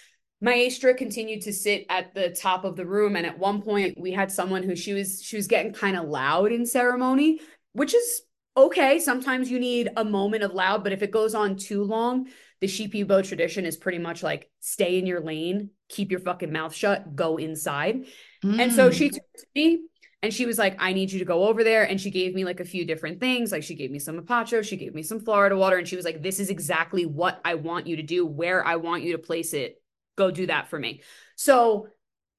[0.42, 3.16] Maestra continued to sit at the top of the room.
[3.16, 6.08] And at one point we had someone who she was she was getting kind of
[6.08, 7.40] loud in ceremony,
[7.74, 8.22] which is
[8.56, 9.00] okay.
[9.00, 12.28] Sometimes you need a moment of loud, but if it goes on too long,
[12.62, 16.52] the Shipibo boat tradition is pretty much like stay in your lane, keep your fucking
[16.52, 18.06] mouth shut, go inside.
[18.44, 18.60] Mm.
[18.60, 19.14] And so she mm.
[19.14, 19.82] took to me
[20.22, 21.84] and she was like, I need you to go over there.
[21.84, 23.52] And she gave me like a few different things.
[23.52, 25.78] Like she gave me some Mapacho, she gave me some Florida water.
[25.78, 28.76] And she was like, This is exactly what I want you to do, where I
[28.78, 29.82] want you to place it
[30.20, 31.02] go do that for me.
[31.36, 31.88] So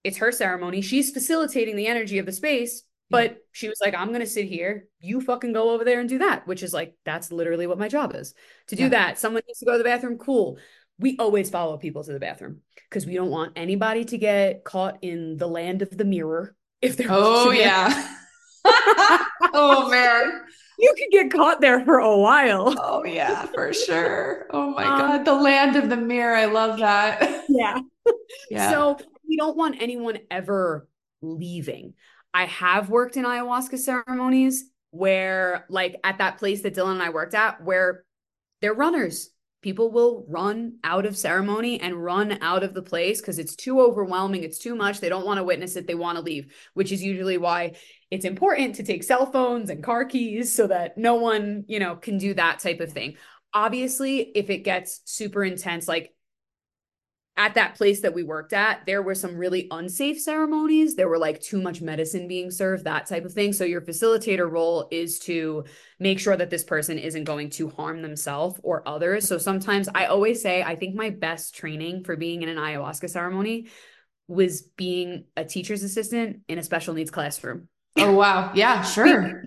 [0.05, 0.83] it's her ceremony.
[0.83, 4.47] She's facilitating the energy of the space, but she was like, I'm going to sit
[4.47, 4.87] here.
[5.01, 7.89] You fucking go over there and do that, which is like, that's literally what my
[7.89, 8.35] job is
[8.69, 8.91] to do yeah.
[8.91, 9.19] that.
[9.19, 10.19] Someone needs to go to the bathroom.
[10.19, 10.59] Cool.
[10.99, 14.99] We always follow people to the bathroom because we don't want anybody to get caught
[15.03, 16.55] in the land of the mirror.
[16.81, 18.17] If they're oh, yeah.
[19.53, 20.43] oh, man
[20.81, 22.75] you could get caught there for a while.
[22.93, 24.47] Oh yeah, for sure.
[24.51, 26.35] Oh my um, god, the land of the mirror.
[26.35, 27.45] I love that.
[27.49, 27.81] Yeah.
[28.51, 28.71] Yeah.
[28.71, 30.89] So we don't want anyone ever
[31.23, 31.95] leaving.
[32.33, 37.11] I have worked in ayahuasca ceremonies where like at that place that Dylan and I
[37.11, 38.05] worked at where
[38.61, 39.31] they're runners.
[39.63, 43.81] People will run out of ceremony and run out of the place because it's too
[43.81, 44.43] overwhelming.
[44.43, 45.01] It's too much.
[45.01, 45.87] They don't want to witness it.
[45.87, 47.77] They want to leave, which is usually why
[48.11, 51.97] it's important to take cell phones and car keys so that no one, you know,
[51.97, 53.17] can do that type of thing.
[53.53, 56.13] Obviously, if it gets super intense, like
[57.41, 60.95] at that place that we worked at, there were some really unsafe ceremonies.
[60.95, 63.55] There were like too much medicine being served, that type of thing.
[63.55, 65.65] So, your facilitator role is to
[65.99, 69.27] make sure that this person isn't going to harm themselves or others.
[69.27, 73.09] So, sometimes I always say, I think my best training for being in an ayahuasca
[73.09, 73.69] ceremony
[74.29, 77.69] was being a teacher's assistant in a special needs classroom.
[77.97, 78.53] Oh, wow.
[78.55, 79.45] Yeah, sure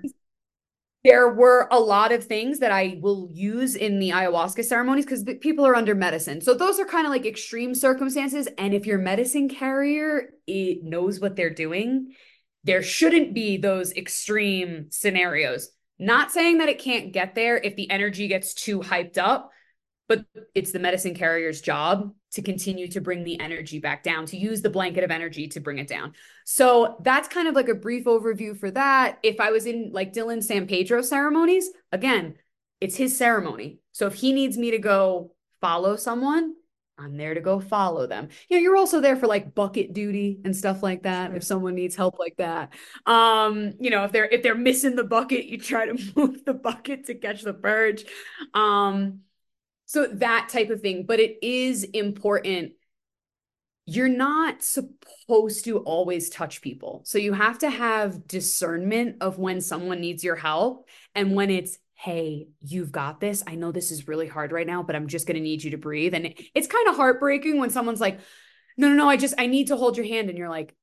[1.03, 5.25] there were a lot of things that I will use in the ayahuasca ceremonies because
[5.41, 6.39] people are under medicine.
[6.39, 8.47] So those are kind of like extreme circumstances.
[8.57, 12.13] And if your medicine carrier it knows what they're doing,
[12.63, 15.69] there shouldn't be those extreme scenarios.
[15.99, 19.51] Not saying that it can't get there if the energy gets too hyped up,
[20.07, 24.37] but it's the medicine carrier's job to continue to bring the energy back down, to
[24.37, 26.13] use the blanket of energy to bring it down.
[26.45, 29.19] So that's kind of like a brief overview for that.
[29.23, 32.35] If I was in like Dylan San Pedro ceremonies, again,
[32.81, 33.79] it's his ceremony.
[33.91, 36.55] So if he needs me to go follow someone,
[36.97, 38.29] I'm there to go follow them.
[38.49, 41.29] You know, you're also there for like bucket duty and stuff like that.
[41.29, 41.37] Sure.
[41.37, 42.73] If someone needs help like that,
[43.05, 46.53] um, you know, if they're if they're missing the bucket, you try to move the
[46.53, 48.05] bucket to catch the purge.
[48.53, 49.21] Um,
[49.93, 51.05] so that type of thing.
[51.05, 52.71] But it is important.
[53.85, 57.03] You're not supposed to always touch people.
[57.05, 61.77] So you have to have discernment of when someone needs your help and when it's,
[61.93, 63.43] hey, you've got this.
[63.45, 65.71] I know this is really hard right now, but I'm just going to need you
[65.71, 66.15] to breathe.
[66.15, 68.19] And it's kind of heartbreaking when someone's like,
[68.77, 70.27] no, no, no, I just, I need to hold your hand.
[70.29, 70.73] And you're like,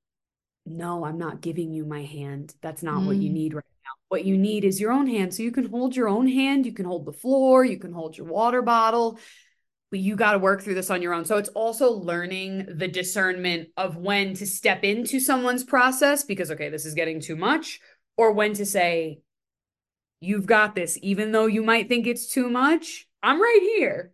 [0.64, 2.54] no, I'm not giving you my hand.
[2.62, 3.06] That's not mm.
[3.06, 3.34] what you mm.
[3.34, 3.64] need right
[4.10, 5.32] what you need is your own hand.
[5.32, 8.18] So you can hold your own hand, you can hold the floor, you can hold
[8.18, 9.20] your water bottle,
[9.92, 11.24] but you got to work through this on your own.
[11.24, 16.70] So it's also learning the discernment of when to step into someone's process because, okay,
[16.70, 17.78] this is getting too much,
[18.16, 19.20] or when to say,
[20.20, 23.06] you've got this, even though you might think it's too much.
[23.22, 24.12] I'm right here.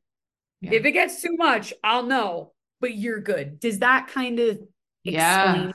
[0.60, 0.72] Yeah.
[0.74, 3.60] If it gets too much, I'll know, but you're good.
[3.60, 4.58] Does that kind of
[5.04, 5.52] yeah.
[5.54, 5.74] That?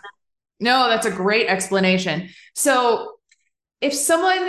[0.60, 2.29] No, that's a great explanation.
[2.53, 3.15] So
[3.82, 4.48] if someone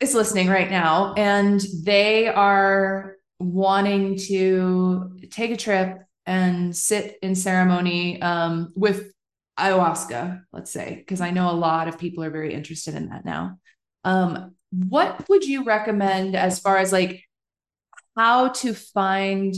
[0.00, 7.34] is listening right now and they are wanting to take a trip and sit in
[7.34, 9.12] ceremony um, with
[9.58, 13.24] ayahuasca, let's say, because I know a lot of people are very interested in that
[13.24, 13.58] now.
[14.04, 17.22] Um, what would you recommend as far as like
[18.16, 19.54] how to find,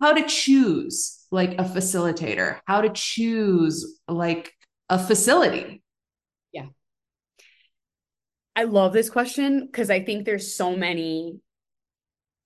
[0.00, 4.52] how to choose like a facilitator, how to choose like
[4.88, 5.79] a facility?
[8.56, 11.40] I love this question because I think there's so many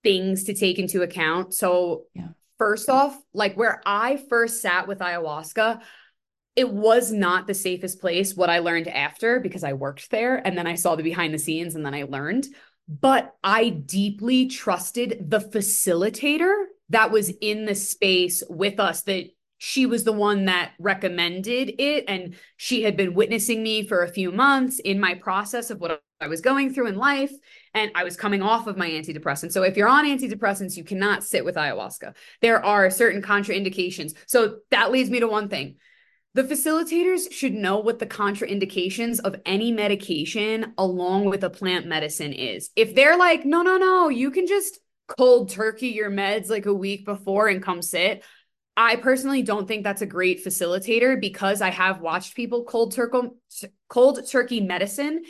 [0.03, 1.53] things to take into account.
[1.53, 2.29] So, yeah.
[2.57, 5.81] first off, like where I first sat with ayahuasca,
[6.55, 8.35] it was not the safest place.
[8.35, 11.39] What I learned after, because I worked there and then I saw the behind the
[11.39, 12.47] scenes and then I learned.
[12.87, 19.25] But I deeply trusted the facilitator that was in the space with us that
[19.67, 24.07] she was the one that recommended it and she had been witnessing me for a
[24.07, 27.31] few months in my process of what I was going through in life
[27.73, 29.53] and I was coming off of my antidepressants.
[29.53, 32.13] So if you're on antidepressants, you cannot sit with ayahuasca.
[32.41, 34.13] There are certain contraindications.
[34.27, 35.77] So that leads me to one thing.
[36.35, 42.33] The facilitators should know what the contraindications of any medication along with a plant medicine
[42.33, 42.69] is.
[42.75, 46.73] If they're like, no, no, no, you can just cold turkey your meds like a
[46.73, 48.23] week before and come sit.
[48.77, 53.29] I personally don't think that's a great facilitator because I have watched people cold turkey
[53.87, 55.23] cold turkey medicine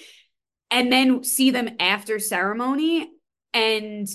[0.71, 3.09] and then see them after ceremony
[3.53, 4.07] and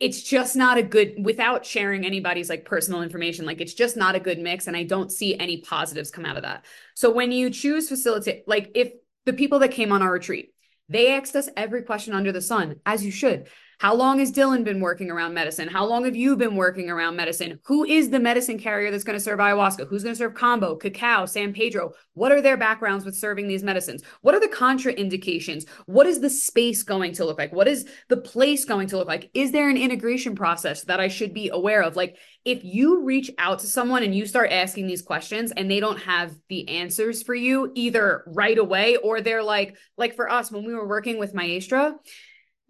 [0.00, 4.14] it's just not a good without sharing anybody's like personal information like it's just not
[4.14, 6.64] a good mix and I don't see any positives come out of that.
[6.94, 8.92] So when you choose facilitate like if
[9.24, 10.52] the people that came on our retreat
[10.88, 13.48] they asked us every question under the sun as you should
[13.80, 15.66] how long has Dylan been working around medicine?
[15.66, 17.58] How long have you been working around medicine?
[17.64, 19.88] Who is the medicine carrier that's going to serve ayahuasca?
[19.88, 21.92] Who's going to serve kambo, cacao, San Pedro?
[22.12, 24.02] What are their backgrounds with serving these medicines?
[24.20, 25.66] What are the contraindications?
[25.86, 27.54] What is the space going to look like?
[27.54, 29.30] What is the place going to look like?
[29.32, 31.96] Is there an integration process that I should be aware of?
[31.96, 35.80] Like, if you reach out to someone and you start asking these questions and they
[35.80, 40.52] don't have the answers for you either right away or they're like, like for us,
[40.52, 41.94] when we were working with Maestra,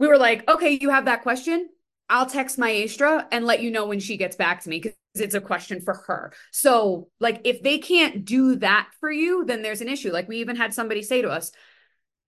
[0.00, 1.68] we were like, okay, you have that question.
[2.08, 5.34] I'll text Maestra and let you know when she gets back to me because it's
[5.34, 6.32] a question for her.
[6.50, 10.10] So, like, if they can't do that for you, then there's an issue.
[10.10, 11.52] Like, we even had somebody say to us,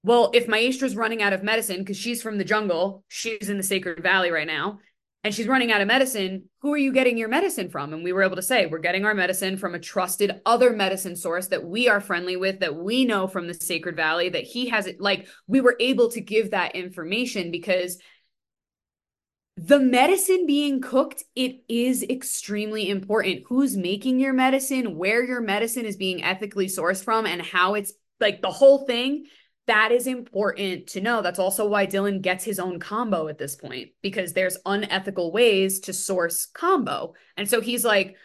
[0.04, 3.62] well, if Maestra's running out of medicine because she's from the jungle, she's in the
[3.62, 4.78] Sacred Valley right now,
[5.24, 6.48] and she's running out of medicine.
[6.62, 7.92] Who are you getting your medicine from?
[7.92, 11.14] And we were able to say, we're getting our medicine from a trusted other medicine
[11.14, 14.68] source that we are friendly with, that we know from the Sacred Valley, that he
[14.70, 15.00] has it.
[15.00, 17.98] Like, we were able to give that information because
[19.56, 25.84] the medicine being cooked it is extremely important who's making your medicine where your medicine
[25.84, 29.26] is being ethically sourced from and how it's like the whole thing
[29.66, 33.56] that is important to know that's also why dylan gets his own kambo at this
[33.56, 37.12] point because there's unethical ways to source kambo.
[37.36, 38.16] and so he's like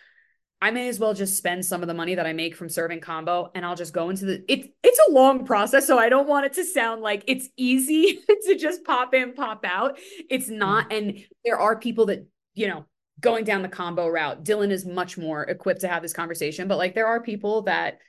[0.60, 3.00] I may as well just spend some of the money that I make from serving
[3.00, 6.28] kambo and I'll just go into the it it's a long process so I don't
[6.28, 10.90] want it to sound like it's easy to just pop in pop out it's not
[10.90, 10.98] mm.
[10.98, 12.86] and there are people that you know
[13.20, 16.78] going down the kambo route Dylan is much more equipped to have this conversation but
[16.78, 18.00] like there are people that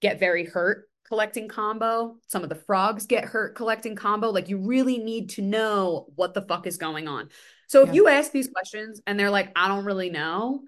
[0.00, 2.14] get very hurt collecting kambo.
[2.28, 4.32] some of the frogs get hurt collecting kambo.
[4.32, 7.28] like you really need to know what the fuck is going on
[7.66, 7.94] so if yeah.
[7.94, 10.62] you ask these questions and they're like I don't really know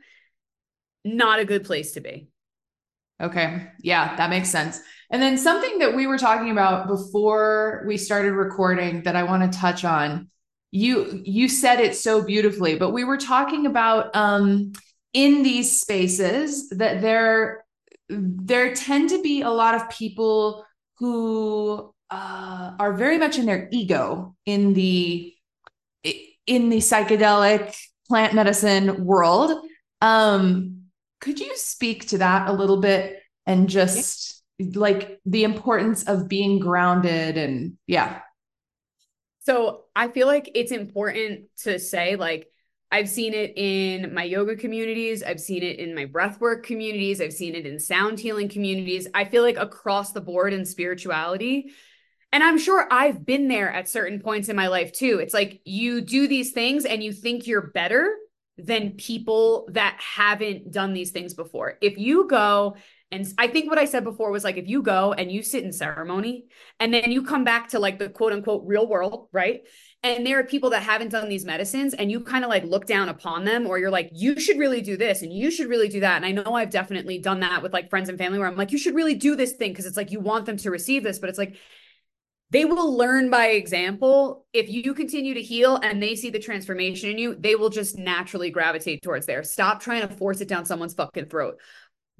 [1.05, 2.29] not a good place to be.
[3.21, 3.69] Okay.
[3.81, 4.81] Yeah, that makes sense.
[5.11, 9.51] And then something that we were talking about before we started recording that I want
[9.51, 10.29] to touch on.
[10.71, 14.73] You you said it so beautifully, but we were talking about um
[15.13, 17.62] in these spaces that there
[18.13, 20.65] there tend to be a lot of people
[20.99, 25.35] who uh, are very much in their ego in the
[26.47, 27.75] in the psychedelic
[28.09, 29.65] plant medicine world
[30.01, 30.83] um
[31.21, 34.43] could you speak to that a little bit and just
[34.75, 38.21] like the importance of being grounded and yeah.
[39.41, 42.52] So I feel like it's important to say, like,
[42.93, 45.23] I've seen it in my yoga communities.
[45.23, 47.23] I've seen it in my breathwork communities.
[47.23, 49.09] I've seen it in sound healing communities.
[49.15, 51.73] I feel like across the board in spirituality.
[52.33, 55.21] And I'm sure I've been there at certain points in my life too.
[55.21, 58.15] It's like you do these things and you think you're better
[58.59, 61.79] than people that haven't done these things before.
[61.81, 62.77] If you go
[63.11, 65.65] and I think what I said before was like if you go and you sit
[65.65, 66.47] in ceremony
[66.81, 69.61] and then you come back to like the quote unquote real world, right?
[70.05, 72.87] And there are people that haven't done these medicines and you kind of like look
[72.87, 75.89] down upon them or you're like you should really do this and you should really
[75.89, 76.17] do that.
[76.17, 78.73] And I know I've definitely done that with like friends and family where I'm like
[78.73, 81.21] you should really do this thing because it's like you want them to receive this,
[81.21, 81.57] but it's like
[82.53, 84.45] they will learn by example.
[84.53, 87.97] If you continue to heal and they see the transformation in you, they will just
[87.97, 89.43] naturally gravitate towards there.
[89.43, 91.59] Stop trying to force it down someone's fucking throat.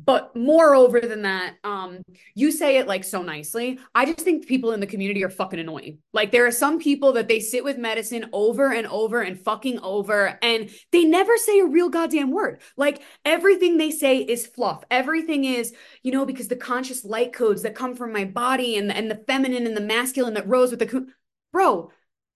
[0.05, 2.03] But moreover than that, um,
[2.35, 3.79] you say it like so nicely.
[3.95, 5.99] I just think people in the community are fucking annoying.
[6.13, 9.81] Like there are some people that they sit with medicine over and over and fucking
[9.81, 12.61] over, and they never say a real goddamn word.
[12.77, 14.85] Like everything they say is fluff.
[14.91, 15.73] Everything is,
[16.03, 19.23] you know, because the conscious light codes that come from my body and and the
[19.27, 21.07] feminine and the masculine that rose with the
[21.53, 21.91] bro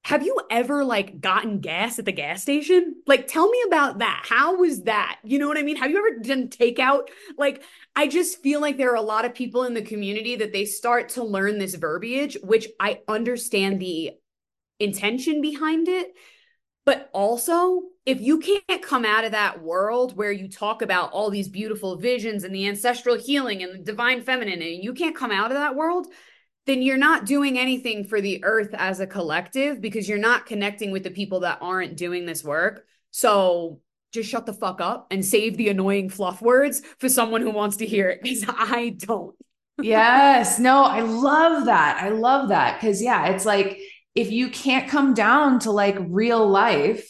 [0.07, 2.95] have you ever like gotten gas at the gas station?
[3.09, 4.25] Like, tell me about that.
[4.25, 5.19] How was that?
[5.25, 5.75] You know what I mean?
[5.75, 7.09] Have you ever done takeout?
[7.37, 7.65] Like,
[7.97, 10.65] I just feel like there are a lot of people in the community that they
[10.65, 14.13] start to learn this verbiage, which I understand the
[14.79, 16.15] intention behind it.
[16.85, 21.31] But also, if you can't come out of that world where you talk about all
[21.31, 25.33] these beautiful visions and the ancestral healing and the divine feminine, and you can't come
[25.33, 26.07] out of that world,
[26.67, 30.91] then you're not doing anything for the earth as a collective because you're not connecting
[30.91, 32.85] with the people that aren't doing this work.
[33.12, 33.81] So
[34.12, 37.77] just shut the fuck up and save the annoying fluff words for someone who wants
[37.79, 39.35] to hear it because I don't.
[39.81, 40.59] yes.
[40.59, 42.03] No, I love that.
[42.03, 42.81] I love that.
[42.81, 43.79] Cause yeah, it's like
[44.14, 47.09] if you can't come down to like real life,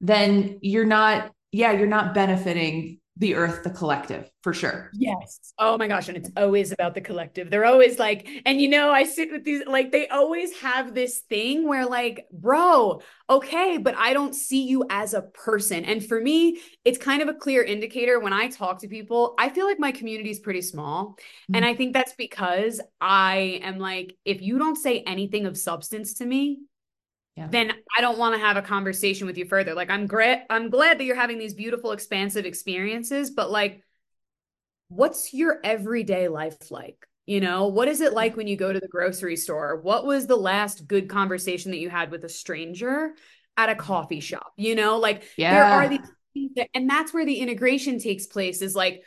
[0.00, 4.90] then you're not, yeah, you're not benefiting the earth the collective for sure.
[4.92, 5.54] Yes.
[5.56, 6.08] Oh my gosh.
[6.08, 7.50] And it's always about the collective.
[7.50, 11.20] They're always like and you know i sit with these like they always have this
[11.20, 13.00] thing where like bro
[13.30, 15.84] okay but i don't see you as a person.
[15.84, 19.48] And for me it's kind of a clear indicator when i talk to people i
[19.48, 21.10] feel like my community is pretty small.
[21.10, 21.54] Mm-hmm.
[21.54, 26.14] and i think that's because i am like if you don't say anything of substance
[26.14, 26.58] to me
[27.36, 27.48] yeah.
[27.50, 29.74] then I don't want to have a conversation with you further.
[29.74, 30.40] Like I'm great.
[30.50, 33.82] I'm glad that you're having these beautiful, expansive experiences, but like,
[34.88, 37.06] what's your everyday life like?
[37.24, 38.36] You know, what is it like mm.
[38.38, 39.80] when you go to the grocery store?
[39.80, 43.14] What was the last good conversation that you had with a stranger
[43.56, 44.52] at a coffee shop?
[44.56, 45.54] You know, like yeah.
[45.54, 46.00] there are these
[46.56, 49.02] that, and that's where the integration takes place is like,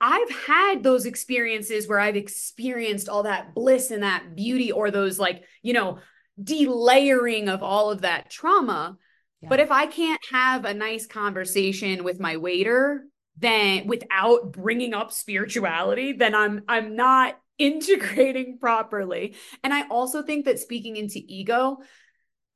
[0.00, 5.18] I've had those experiences where I've experienced all that bliss and that beauty, or those
[5.18, 5.98] like, you know,
[6.42, 8.96] delayering of all of that trauma.
[9.40, 9.48] Yeah.
[9.48, 13.04] But if I can't have a nice conversation with my waiter,
[13.36, 19.34] then without bringing up spirituality, then I'm I'm not integrating properly.
[19.64, 21.78] And I also think that speaking into ego,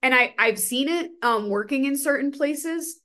[0.03, 3.01] and I I've seen it um working in certain places.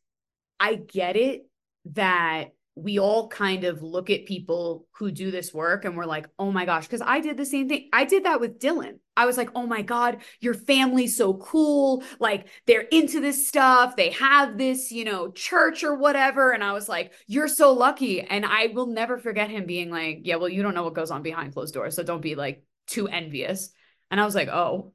[0.59, 1.49] I get it
[1.93, 6.27] that we all kind of look at people who do this work and we're like,
[6.37, 7.89] oh my gosh, because I did the same thing.
[7.93, 8.99] I did that with Dylan.
[9.15, 12.03] I was like, oh my God, your family's so cool.
[12.19, 13.95] Like they're into this stuff.
[13.95, 16.51] They have this, you know, church or whatever.
[16.51, 18.21] And I was like, you're so lucky.
[18.21, 21.11] And I will never forget him being like, yeah, well, you don't know what goes
[21.11, 21.95] on behind closed doors.
[21.95, 23.71] So don't be like too envious.
[24.11, 24.93] And I was like, oh.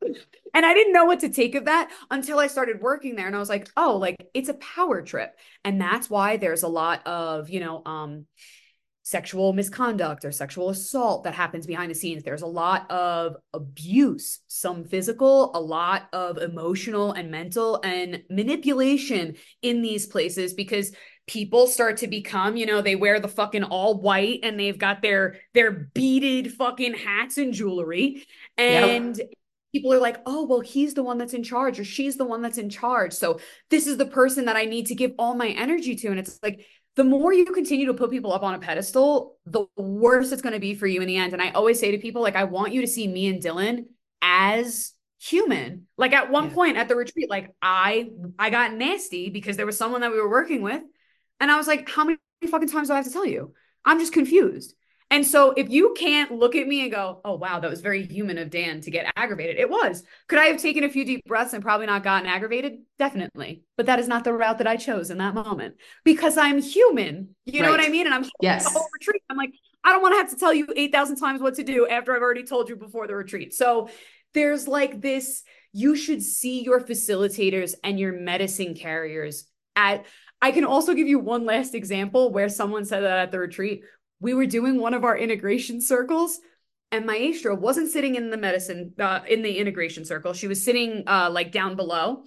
[0.55, 3.27] And I didn't know what to take of that until I started working there.
[3.27, 5.37] And I was like, oh, like it's a power trip.
[5.65, 8.27] And that's why there's a lot of, you know, um,
[9.03, 12.23] sexual misconduct or sexual assault that happens behind the scenes.
[12.23, 19.35] There's a lot of abuse, some physical, a lot of emotional and mental and manipulation
[19.63, 20.93] in these places because
[21.31, 25.01] people start to become, you know, they wear the fucking all white and they've got
[25.01, 28.27] their their beaded fucking hats and jewelry
[28.59, 29.31] and yep.
[29.73, 32.43] people are like, "Oh, well, he's the one that's in charge or she's the one
[32.43, 35.51] that's in charge." So, this is the person that I need to give all my
[35.51, 36.67] energy to and it's like
[36.97, 40.55] the more you continue to put people up on a pedestal, the worse it's going
[40.55, 41.33] to be for you in the end.
[41.33, 43.85] And I always say to people like I want you to see me and Dylan
[44.21, 45.87] as human.
[45.97, 46.55] Like at one yeah.
[46.55, 50.21] point at the retreat, like I I got nasty because there was someone that we
[50.21, 50.83] were working with
[51.41, 52.19] and I was like, how many
[52.49, 53.55] fucking times do I have to tell you?
[53.85, 54.75] I'm just confused.
[55.13, 58.07] And so if you can't look at me and go, oh, wow, that was very
[58.07, 60.05] human of Dan to get aggravated, it was.
[60.29, 62.79] Could I have taken a few deep breaths and probably not gotten aggravated?
[62.97, 63.65] Definitely.
[63.77, 65.75] But that is not the route that I chose in that moment
[66.05, 67.35] because I'm human.
[67.45, 67.67] You right.
[67.67, 68.07] know what I mean?
[68.07, 68.63] And I'm yes.
[68.63, 69.23] the whole retreat.
[69.29, 69.51] I'm like,
[69.83, 72.23] I don't want to have to tell you 8,000 times what to do after I've
[72.23, 73.53] already told you before the retreat.
[73.53, 73.89] So
[74.33, 80.07] there's like this, you should see your facilitators and your medicine carriers at
[80.43, 83.83] I can also give you one last example where someone said that at the retreat.
[84.21, 86.39] We were doing one of our integration circles,
[86.91, 90.33] and Maestra wasn't sitting in the medicine uh, in the integration circle.
[90.33, 92.25] She was sitting uh, like down below,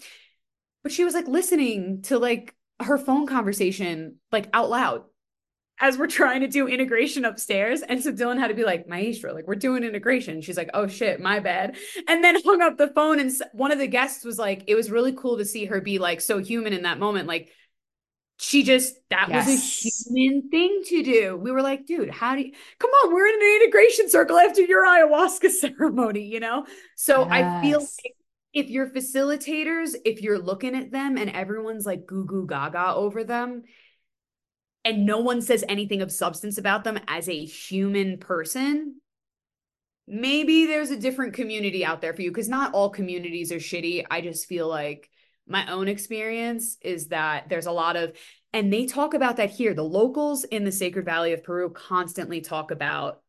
[0.84, 5.03] but she was like listening to like her phone conversation like out loud
[5.80, 7.82] as we're trying to do integration upstairs.
[7.82, 10.41] And so Dylan had to be like, Maestra, like we're doing integration.
[10.41, 11.76] She's like, oh shit, my bad.
[12.07, 13.20] And then hung up the phone.
[13.20, 15.99] And one of the guests was like, it was really cool to see her be
[15.99, 17.28] like so human in that moment.
[17.28, 17.51] Like
[18.44, 19.48] she just that yes.
[19.48, 21.38] was a human thing to do.
[21.38, 23.14] We were like, dude, how do you come on?
[23.14, 26.66] We're in an integration circle after your ayahuasca ceremony, you know?
[26.96, 27.30] So yes.
[27.32, 28.16] I feel like
[28.54, 33.24] if you're facilitators, if you're looking at them and everyone's like goo goo gaga over
[33.24, 33.64] them,
[34.84, 39.00] and no one says anything of substance about them as a human person,
[40.06, 44.06] maybe there's a different community out there for you because not all communities are shitty.
[44.12, 45.10] I just feel like
[45.48, 48.14] my own experience is that there's a lot of
[48.54, 52.41] and they talk about that here the locals in the sacred valley of peru constantly
[52.41, 53.22] talk about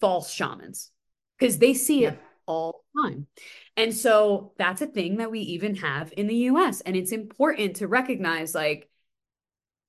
[0.00, 0.90] false shamans
[1.38, 2.10] because they see yeah.
[2.10, 3.26] it all the time
[3.76, 7.76] and so that's a thing that we even have in the us and it's important
[7.76, 8.88] to recognize like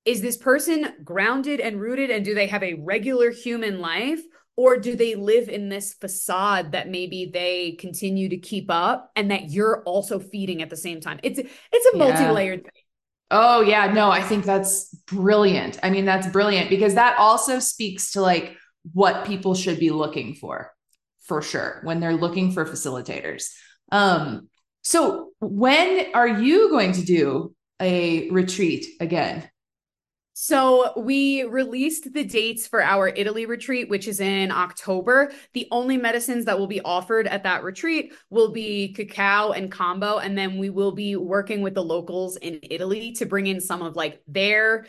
[0.04, 4.22] is this person grounded and rooted and do they have a regular human life
[4.58, 9.30] or do they live in this facade that maybe they continue to keep up and
[9.30, 11.20] that you're also feeding at the same time?
[11.22, 12.82] It's it's a multi-layered thing.
[13.30, 13.92] Oh yeah.
[13.92, 15.78] No i think that's brilliant.
[15.84, 18.56] I mean that's brilliant because that also speaks to like
[18.92, 20.72] what people should be looking for
[21.22, 23.50] for sure when they're looking for facilitators.
[23.92, 24.48] Um
[24.82, 29.48] so when are you going to do a retreat again
[30.40, 35.32] so we released the dates for our Italy retreat, which is in October.
[35.52, 40.24] The only medicines that will be offered at that retreat will be cacao and kambo.
[40.24, 43.82] And then we will be working with the locals in Italy to bring in some
[43.82, 44.86] of like their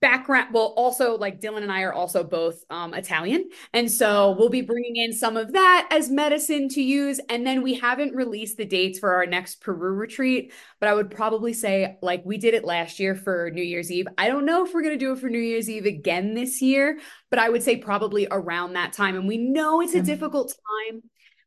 [0.00, 3.48] background well also like dylan and i are also both um, italian.
[3.72, 7.20] And so we'll be bringing in some of that as medicine to use.
[7.28, 11.10] And then we haven't released the dates for our next peru retreat but i would
[11.10, 14.06] probably say like we did it last year for new year's eve.
[14.16, 16.62] I don't know if we're going to do it for new year's eve again this
[16.62, 16.98] year
[17.30, 19.16] but i would say probably around that time.
[19.16, 20.06] And we know it's a mm-hmm.
[20.06, 20.54] difficult
[20.90, 21.02] time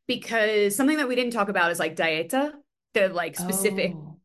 [0.06, 2.52] because something that we didn't talk about is like dieta
[2.94, 4.18] the like specific oh.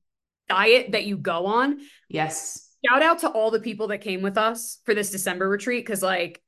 [0.49, 1.79] diet that you go on.
[2.09, 5.85] Yes shout out to all the people that came with us for this December retreat
[5.85, 6.41] because like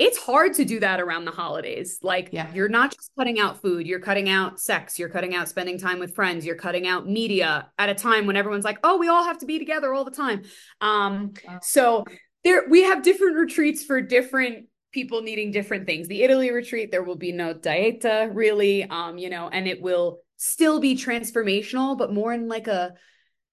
[0.00, 1.98] it's hard to do that around the holidays.
[2.02, 2.50] Like yeah.
[2.54, 5.98] you're not just cutting out food, you're cutting out sex, you're cutting out spending time
[5.98, 9.24] with friends, you're cutting out media at a time when everyone's like, "Oh, we all
[9.24, 10.42] have to be together all the time."
[10.80, 11.58] Um wow.
[11.62, 12.04] so
[12.44, 16.08] there we have different retreats for different people needing different things.
[16.08, 20.20] The Italy retreat there will be no dieta really um you know and it will
[20.38, 22.94] still be transformational but more in like a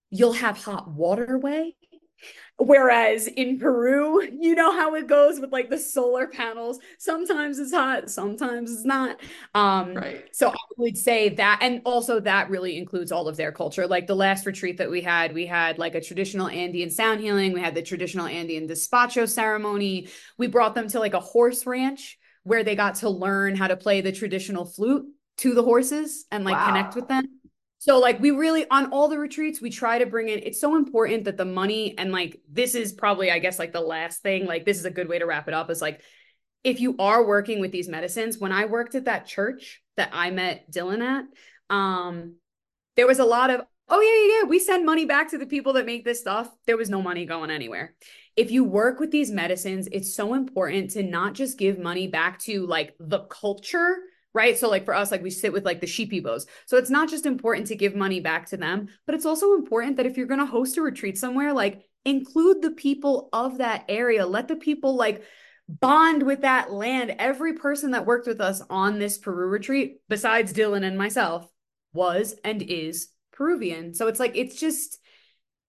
[0.09, 1.75] you'll have hot water way
[2.59, 6.79] Whereas in Peru, you know how it goes with like the solar panels.
[6.97, 9.19] Sometimes it's hot, sometimes it's not.
[9.53, 10.25] Um, right.
[10.31, 13.85] So I would say that, and also that really includes all of their culture.
[13.85, 17.53] Like the last retreat that we had, we had like a traditional Andean sound healing,
[17.53, 20.07] we had the traditional Andean despacho ceremony.
[20.39, 23.77] We brought them to like a horse ranch where they got to learn how to
[23.77, 25.05] play the traditional flute
[25.37, 26.65] to the horses and like wow.
[26.65, 27.36] connect with them.
[27.79, 30.75] So like we really on all the retreats we try to bring in it's so
[30.75, 34.45] important that the money and like this is probably I guess like the last thing
[34.45, 36.01] like this is a good way to wrap it up is like
[36.63, 40.31] if you are working with these medicines when I worked at that church that I
[40.31, 41.25] met Dylan at
[41.69, 42.35] um
[42.95, 45.45] there was a lot of oh yeah yeah yeah we send money back to the
[45.45, 47.95] people that make this stuff there was no money going anywhere.
[48.35, 52.39] If you work with these medicines it's so important to not just give money back
[52.39, 53.97] to like the culture
[54.37, 54.55] right?
[54.55, 56.43] So like for us, like we sit with like the Shipibos.
[56.67, 59.97] So it's not just important to give money back to them, but it's also important
[59.97, 63.85] that if you're going to host a retreat somewhere, like include the people of that
[63.89, 64.27] area.
[64.27, 65.23] Let the people like
[65.67, 67.15] bond with that land.
[67.17, 71.49] Every person that worked with us on this Peru retreat, besides Dylan and myself,
[71.91, 73.95] was and is Peruvian.
[73.95, 74.99] So it's like it's just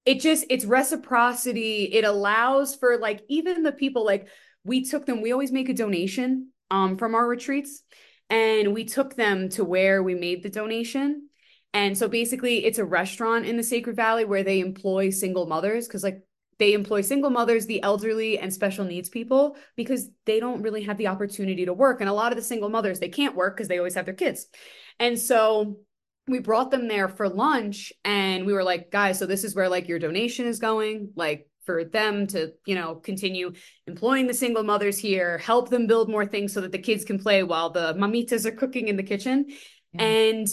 [0.05, 1.85] it just it's reciprocity.
[1.85, 4.29] It allows for like even the people like
[4.63, 7.83] we took them, we always make a donation um from our retreats
[8.31, 11.29] and we took them to where we made the donation.
[11.75, 15.87] And so basically, it's a restaurant in the Sacred Valley where they employ single mothers
[15.87, 16.23] because, like,
[16.59, 20.97] they employ single mothers, the elderly, and special needs people because they don't really have
[20.97, 22.01] the opportunity to work.
[22.01, 24.15] And a lot of the single mothers, they can't work because they always have their
[24.15, 24.47] kids.
[24.99, 25.77] And so
[26.27, 29.69] we brought them there for lunch and we were like, guys, so this is where
[29.69, 31.13] like your donation is going.
[31.15, 33.53] Like, for them to, you know, continue
[33.87, 37.19] employing the single mothers here, help them build more things so that the kids can
[37.19, 39.45] play while the mamitas are cooking in the kitchen.
[39.93, 40.03] Yeah.
[40.03, 40.47] And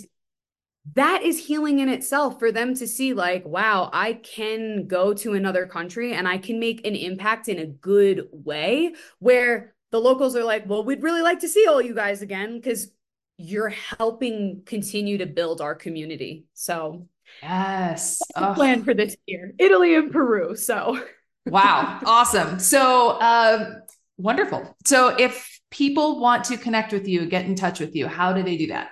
[0.95, 5.33] that is healing in itself for them to see like wow i can go to
[5.33, 10.35] another country and i can make an impact in a good way where the locals
[10.35, 12.91] are like well we'd really like to see all you guys again because
[13.37, 17.07] you're helping continue to build our community so
[17.41, 18.21] Yes.
[18.35, 19.53] Plan for this year.
[19.59, 20.55] Italy and Peru.
[20.55, 20.99] So
[21.45, 21.99] wow.
[22.05, 22.59] Awesome.
[22.59, 23.81] So um,
[24.17, 24.75] wonderful.
[24.85, 28.43] So if people want to connect with you, get in touch with you, how do
[28.43, 28.89] they do that?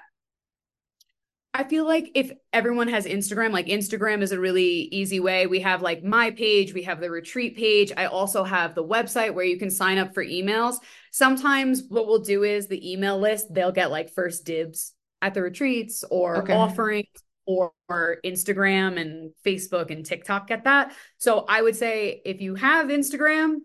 [1.55, 5.45] I feel like if everyone has Instagram, like Instagram is a really easy way.
[5.45, 7.91] We have like my page, we have the retreat page.
[7.95, 10.77] I also have the website where you can sign up for emails.
[11.11, 15.43] Sometimes what we'll do is the email list, they'll get like first dibs at the
[15.43, 16.53] retreats or okay.
[16.53, 17.07] offerings
[17.45, 17.71] or,
[18.25, 20.95] Instagram and Facebook and TikTok get that.
[21.19, 23.57] So I would say if you have Instagram,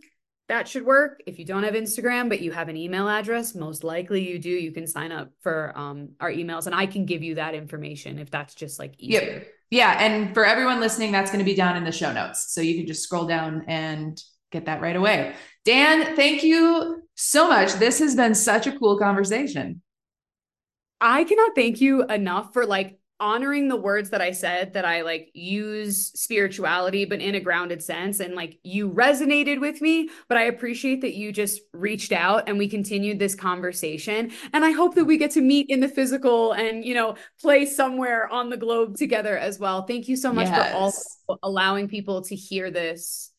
[0.48, 1.22] that should work.
[1.26, 4.50] If you don't have Instagram, but you have an email address, most likely you do.
[4.50, 8.18] You can sign up for um, our emails and I can give you that information
[8.18, 9.20] if that's just like easier.
[9.20, 9.48] Yep.
[9.70, 9.96] Yeah.
[9.98, 12.52] And for everyone listening, that's going to be down in the show notes.
[12.52, 14.20] So you can just scroll down and
[14.50, 15.34] get that right away.
[15.64, 17.74] Dan, thank you so much.
[17.74, 19.82] This has been such a cool conversation.
[21.00, 25.02] I cannot thank you enough for like honoring the words that I said that I
[25.02, 28.20] like use spirituality, but in a grounded sense.
[28.20, 32.58] And like you resonated with me, but I appreciate that you just reached out and
[32.58, 34.30] we continued this conversation.
[34.52, 37.66] And I hope that we get to meet in the physical and, you know, play
[37.66, 39.82] somewhere on the globe together as well.
[39.82, 40.70] Thank you so much yes.
[40.70, 43.32] for also allowing people to hear this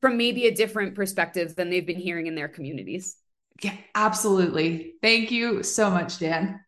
[0.00, 3.16] from maybe a different perspective than they've been hearing in their communities.
[3.62, 4.94] Yeah, absolutely.
[5.00, 6.60] Thank you so much, Dan.